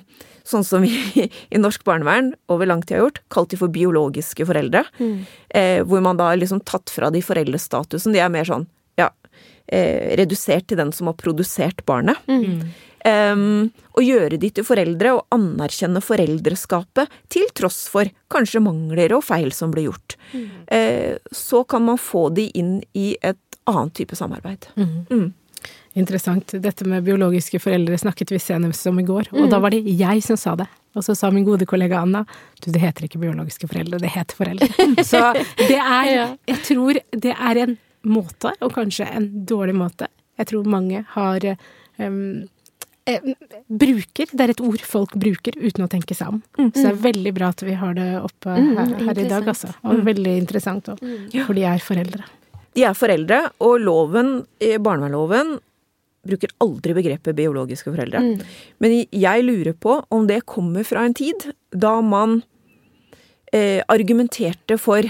[0.45, 0.93] sånn som vi
[1.55, 4.85] i norsk barnevern over lang tid har gjort, kalt de for biologiske foreldre.
[5.57, 8.13] Eh, hvor man da liksom tatt fra de foreldrestatusen.
[8.13, 8.69] De er mer sånn,
[9.67, 12.21] eh, redusert til den som har produsert barnet.
[13.05, 19.27] Um, og gjøre de til foreldre og anerkjenne foreldreskapet til tross for kanskje mangler og
[19.27, 20.17] feil som ble gjort.
[20.73, 24.71] Eh, så kan man få de inn i et annet type samarbeid.
[24.81, 25.35] Mm.
[26.01, 26.57] Interessant.
[26.65, 30.25] Dette med biologiske foreldre snakket vi senest om i går, og da var det jeg
[30.25, 30.67] som sa det.
[30.95, 32.23] Og så sa min gode kollega Anna
[32.61, 34.69] du, det heter ikke biologiske foreldre, det heter foreldre.
[35.11, 35.21] Så
[35.59, 37.75] det er Jeg tror det er en
[38.09, 40.09] måte, og kanskje en dårlig måte.
[40.39, 41.47] Jeg tror mange har
[41.99, 42.45] um,
[43.07, 43.29] eh,
[43.69, 44.31] bruker.
[44.31, 46.41] Det er et ord folk bruker uten å tenke seg om.
[46.57, 49.75] Så det er veldig bra at vi har det oppe her, her i dag, altså.
[49.87, 51.05] Og veldig interessant òg,
[51.45, 52.27] for de er foreldre.
[52.75, 55.59] De er foreldre, og loven, barnevernsloven
[56.25, 58.23] bruker aldri begrepet biologiske foreldre.
[58.83, 62.41] Men jeg lurer på om det kommer fra en tid da man
[63.53, 65.07] eh, argumenterte for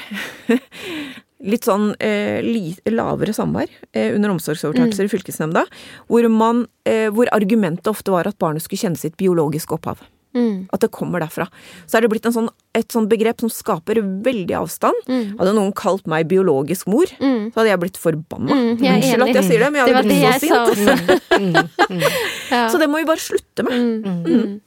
[1.45, 5.67] litt sånn eh, li, lavere samvær eh, under omsorgsovertakelser i fylkesnemnda,
[6.11, 10.03] hvor, man, eh, hvor argumentet ofte var at barnet skulle kjenne sitt biologiske opphav.
[10.35, 10.65] Mm.
[10.75, 11.47] At det kommer derfra.
[11.87, 15.07] Så er det blitt en sånn, et sånt begrep som skaper veldig avstand.
[15.07, 18.51] Hadde noen kalt meg biologisk mor, så hadde jeg blitt forbanna.
[18.51, 20.41] Mm, jeg er Unnskyld at jeg sier det, men jeg var hadde det blitt jeg
[20.51, 21.63] så sint.
[21.63, 22.13] også.
[22.51, 22.67] Ja.
[22.73, 23.79] Så det må vi bare slutte med.
[24.27, 24.59] Mm.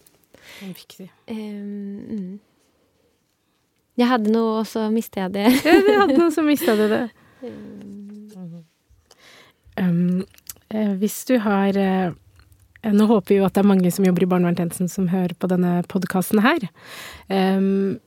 [0.72, 1.10] Viktig.
[1.28, 1.36] Um,
[2.08, 2.32] mm.
[3.98, 5.48] Jeg hadde noe, og så mista jeg det.
[5.66, 7.04] Ja, du hadde noen så mista du det.
[9.78, 10.24] Um,
[10.74, 12.16] eh, hvis du har eh,
[12.88, 15.50] Nå håper vi jo at det er mange som jobber i barnevernstjenesten som hører på
[15.52, 16.66] denne podkasten her.
[17.30, 17.98] Um,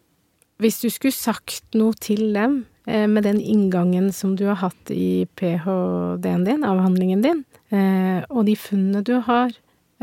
[0.60, 4.92] hvis du skulle sagt noe til dem eh, med den inngangen som du har hatt
[4.92, 9.52] i ph.d.-en din, avhandlingen din, eh, og de funnene du har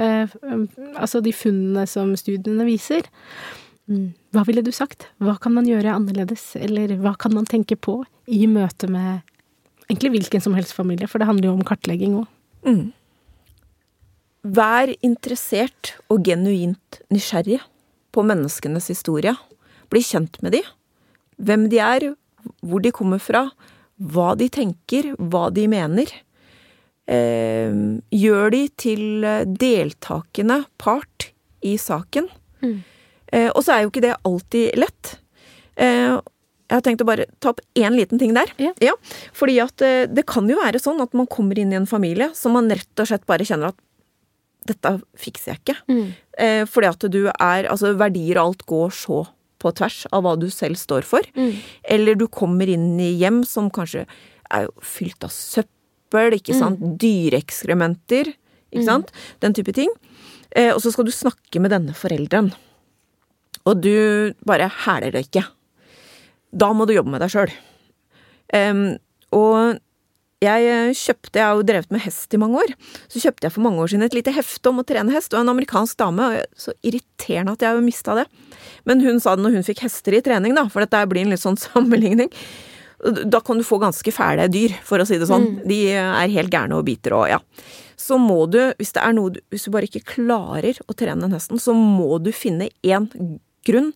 [0.02, 0.34] eh,
[0.98, 3.06] Altså de funnene som studiene viser.
[3.88, 5.08] Hva ville du sagt?
[5.24, 9.24] Hva kan man gjøre annerledes, eller hva kan man tenke på i møte med
[9.88, 12.28] egentlig hvilken som helst familie, for det handler jo om kartlegging òg.
[12.68, 12.86] Mm.
[14.58, 17.62] Vær interessert og genuint nysgjerrig
[18.16, 19.34] på menneskenes historie.
[19.92, 20.62] Bli kjent med de.
[21.40, 22.10] Hvem de er,
[22.60, 23.48] hvor de kommer fra,
[23.98, 26.12] hva de tenker, hva de mener.
[27.08, 27.72] Eh,
[28.12, 31.30] gjør de til deltakende part
[31.64, 32.28] i saken.
[32.64, 32.84] Eh,
[33.54, 35.18] og så er jo ikke det alltid lett.
[35.76, 36.18] Eh,
[36.68, 38.50] jeg har tenkt å bare ta opp én liten ting der.
[38.84, 38.94] Ja.
[39.34, 42.32] fordi at eh, det kan jo være sånn at man kommer inn i en familie
[42.36, 43.80] som man rett og slett bare kjenner at
[44.68, 45.76] dette fikser jeg ikke.
[46.44, 49.22] Eh, fordi at du er Altså, verdier og alt går så
[49.64, 51.22] på tvers av hva du selv står for.
[51.88, 54.04] Eller du kommer inn i hjem som kanskje
[54.52, 56.84] er fylt av søppel, ikke sant.
[57.02, 58.34] Dyreekskrementer,
[58.72, 59.12] ikke sant.
[59.40, 59.90] Den type ting.
[60.52, 62.52] Eh, og så skal du snakke med denne forelderen.
[63.68, 65.44] Og du bare hæler det ikke.
[66.56, 67.52] Da må du jobbe med deg sjøl.
[69.36, 69.78] og
[70.38, 72.74] jeg eh, kjøpte, jeg har jo drevet med hest i mange år,
[73.10, 75.42] så kjøpte jeg for mange år siden et lite hefte om å trene hest, og
[75.42, 78.28] en amerikansk dame, og så irriterende at jeg har mista det.
[78.86, 81.34] Men hun sa det når hun fikk hester i trening, da, for dette blir en
[81.34, 82.30] litt sånn sammenligning.
[83.34, 85.50] Da kan du få ganske fæle dyr, for å si det sånn.
[85.58, 85.66] Mm.
[85.74, 87.42] De er helt gærne og biter og ja.
[87.98, 91.26] Så må du, hvis det er noe du, hvis du bare ikke klarer å trene
[91.26, 93.10] den hesten, så må du finne én
[93.68, 93.92] grunn,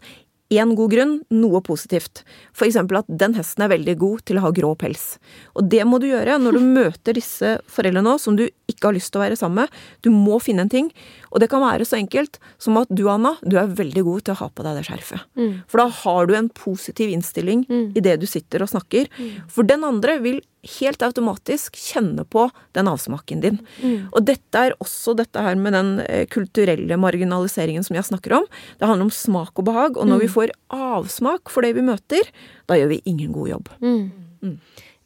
[0.52, 2.24] én god grunn, noe positivt.
[2.52, 5.16] For eksempel at den hesten er veldig god til å ha grå pels.
[5.56, 9.14] Og det må du gjøre når du møter disse foreldrene som du ikke har lyst
[9.14, 9.80] til å være sammen med.
[10.04, 10.92] Du må finne en ting.
[11.32, 14.36] Og det kan være så enkelt som at du, Anna, du er veldig god til
[14.36, 15.28] å ha på deg det skjerfet.
[15.40, 15.54] Mm.
[15.72, 17.86] For da har du en positiv innstilling mm.
[17.96, 19.08] i det du sitter og snakker.
[19.16, 19.36] Mm.
[19.52, 23.58] For den andre vil helt automatisk kjenne på den avsmaken din.
[23.82, 24.10] Mm.
[24.12, 28.46] Og dette er også dette her med den eh, kulturelle marginaliseringen som jeg snakker om.
[28.78, 30.24] Det handler om smak og behag, og når mm.
[30.26, 32.30] vi får avsmak for det vi møter,
[32.70, 33.76] da gjør vi ingen god jobb.
[33.82, 34.06] Mm.
[34.42, 34.58] mm.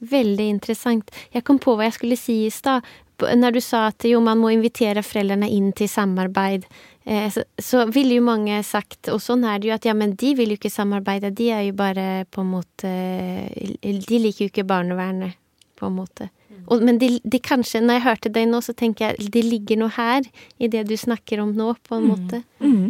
[0.05, 1.11] Veldig interessant.
[1.31, 2.83] Jeg kom på hva jeg skulle si i stad.
[3.15, 6.65] Når du sa at jo, man må invitere foreldrene inn til samarbeid,
[7.07, 10.17] eh, så, så ville jo mange sagt, og sånn er det jo, at ja, men
[10.19, 12.91] de vil jo ikke samarbeide, de er jo bare på en måte
[13.79, 15.39] De liker jo ikke barnevernet
[15.75, 16.29] på en måte.
[16.65, 19.83] Og, men det de kanskje, når jeg hørte deg nå, så tenker jeg det ligger
[19.83, 20.25] noe her
[20.57, 22.13] i det du snakker om nå, på en mm.
[22.13, 22.41] måte.
[22.63, 22.87] Mm.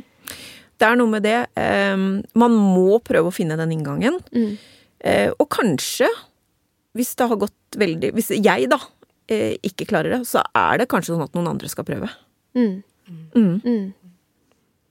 [0.75, 1.37] Det er noe med det.
[1.55, 2.07] Um,
[2.39, 4.19] man må prøve å finne den inngangen.
[4.35, 4.55] Mm.
[5.05, 6.09] Uh, og kanskje,
[6.95, 10.89] hvis det har gått veldig Hvis jeg, da, uh, ikke klarer det, så er det
[10.91, 12.09] kanskje sånn at noen andre skal prøve.
[12.55, 12.79] Mm.
[13.35, 13.79] Mm.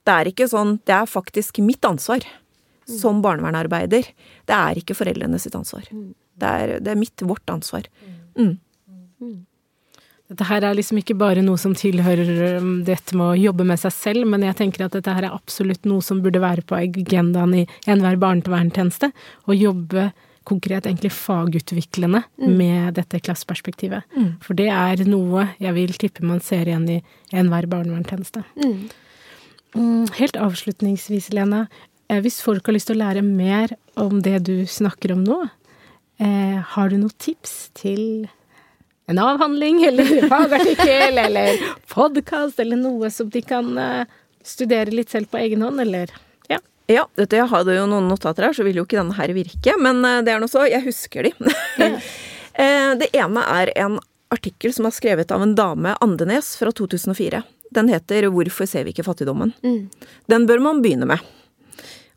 [0.05, 2.23] Det er ikke sånn Det er faktisk mitt ansvar
[2.85, 4.11] som barnevernarbeider.
[4.45, 5.89] Det er ikke foreldrene sitt ansvar.
[6.41, 7.87] Det er, det er mitt, vårt ansvar.
[8.39, 8.57] Mm.
[10.35, 13.81] Dette her er liksom ikke bare noe som tilhører um, dette med å jobbe med
[13.83, 16.79] seg selv, men jeg tenker at dette her er absolutt noe som burde være på
[16.79, 19.13] agendaen i enhver barnevernstjeneste.
[19.47, 20.09] Å jobbe
[20.49, 22.55] konkret, egentlig fagutviklende, mm.
[22.57, 24.05] med dette klasseperspektivet.
[24.17, 24.31] Mm.
[24.45, 27.01] For det er noe jeg vil tippe man ser igjen i
[27.37, 28.45] enhver barnevernstjeneste.
[28.61, 28.79] Mm.
[29.77, 30.07] mm.
[30.19, 31.67] Helt avslutningsvis, Lena.
[32.09, 35.45] Eh, hvis folk har lyst til å lære mer om det du snakker om nå,
[36.23, 38.29] Eh, har du noen tips til
[39.11, 41.59] en avhandling eller fagartikkel eller
[41.91, 44.05] podkast eller noe som de kan eh,
[44.45, 46.13] studere litt selv på egen hånd, eller?
[46.49, 46.61] Ja.
[46.87, 49.77] Ja, dette, jeg hadde jo noen notater her, så vil jo ikke denne her virke,
[49.81, 50.67] men eh, det er nå så.
[50.71, 51.35] Jeg husker de.
[51.81, 51.97] Ja.
[52.55, 53.97] Eh, det ene er en
[54.31, 57.41] artikkel som er skrevet av en dame, Andenes, fra 2004.
[57.75, 59.51] Den heter 'Hvorfor ser vi ikke fattigdommen'?
[59.67, 59.91] Mm.
[60.31, 61.19] Den bør man begynne med.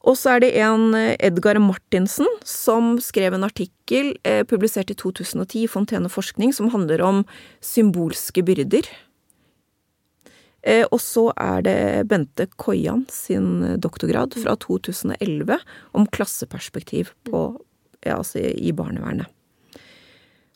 [0.08, 4.96] Og så er det en eh, Edgar Martinsen som skrev en artikkel eh, publisert i
[4.98, 7.26] 2010 i Fontene Forskning som handler om
[7.64, 8.88] symbolske byrder.
[10.64, 11.80] Eh, og så er det
[12.12, 15.60] Bente Koian sin doktorgrad fra 2011
[15.92, 17.50] om klasseperspektiv på,
[18.06, 19.28] ja, altså i barnevernet.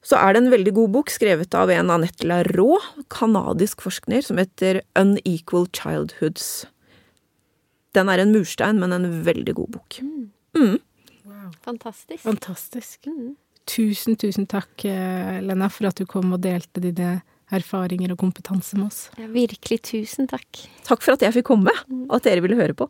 [0.01, 2.81] Så er det en veldig god bok skrevet av en Anette Larot,
[3.13, 6.65] kanadisk forskner, som heter Unequal Childhoods.
[7.97, 9.99] Den er en murstein, men en veldig god bok.
[10.03, 10.29] Mm.
[10.57, 10.77] Mm.
[11.25, 11.49] Wow.
[11.65, 12.23] Fantastisk.
[12.23, 13.07] Fantastisk.
[13.07, 13.35] Mm.
[13.69, 17.19] Tusen, tusen takk, eh, Lena, for at du kom og delte dine
[17.51, 19.03] erfaringer og kompetanse med oss.
[19.19, 20.63] Ja, virkelig tusen takk.
[20.87, 21.73] Takk for at jeg fikk komme,
[22.07, 22.87] og at dere ville høre på.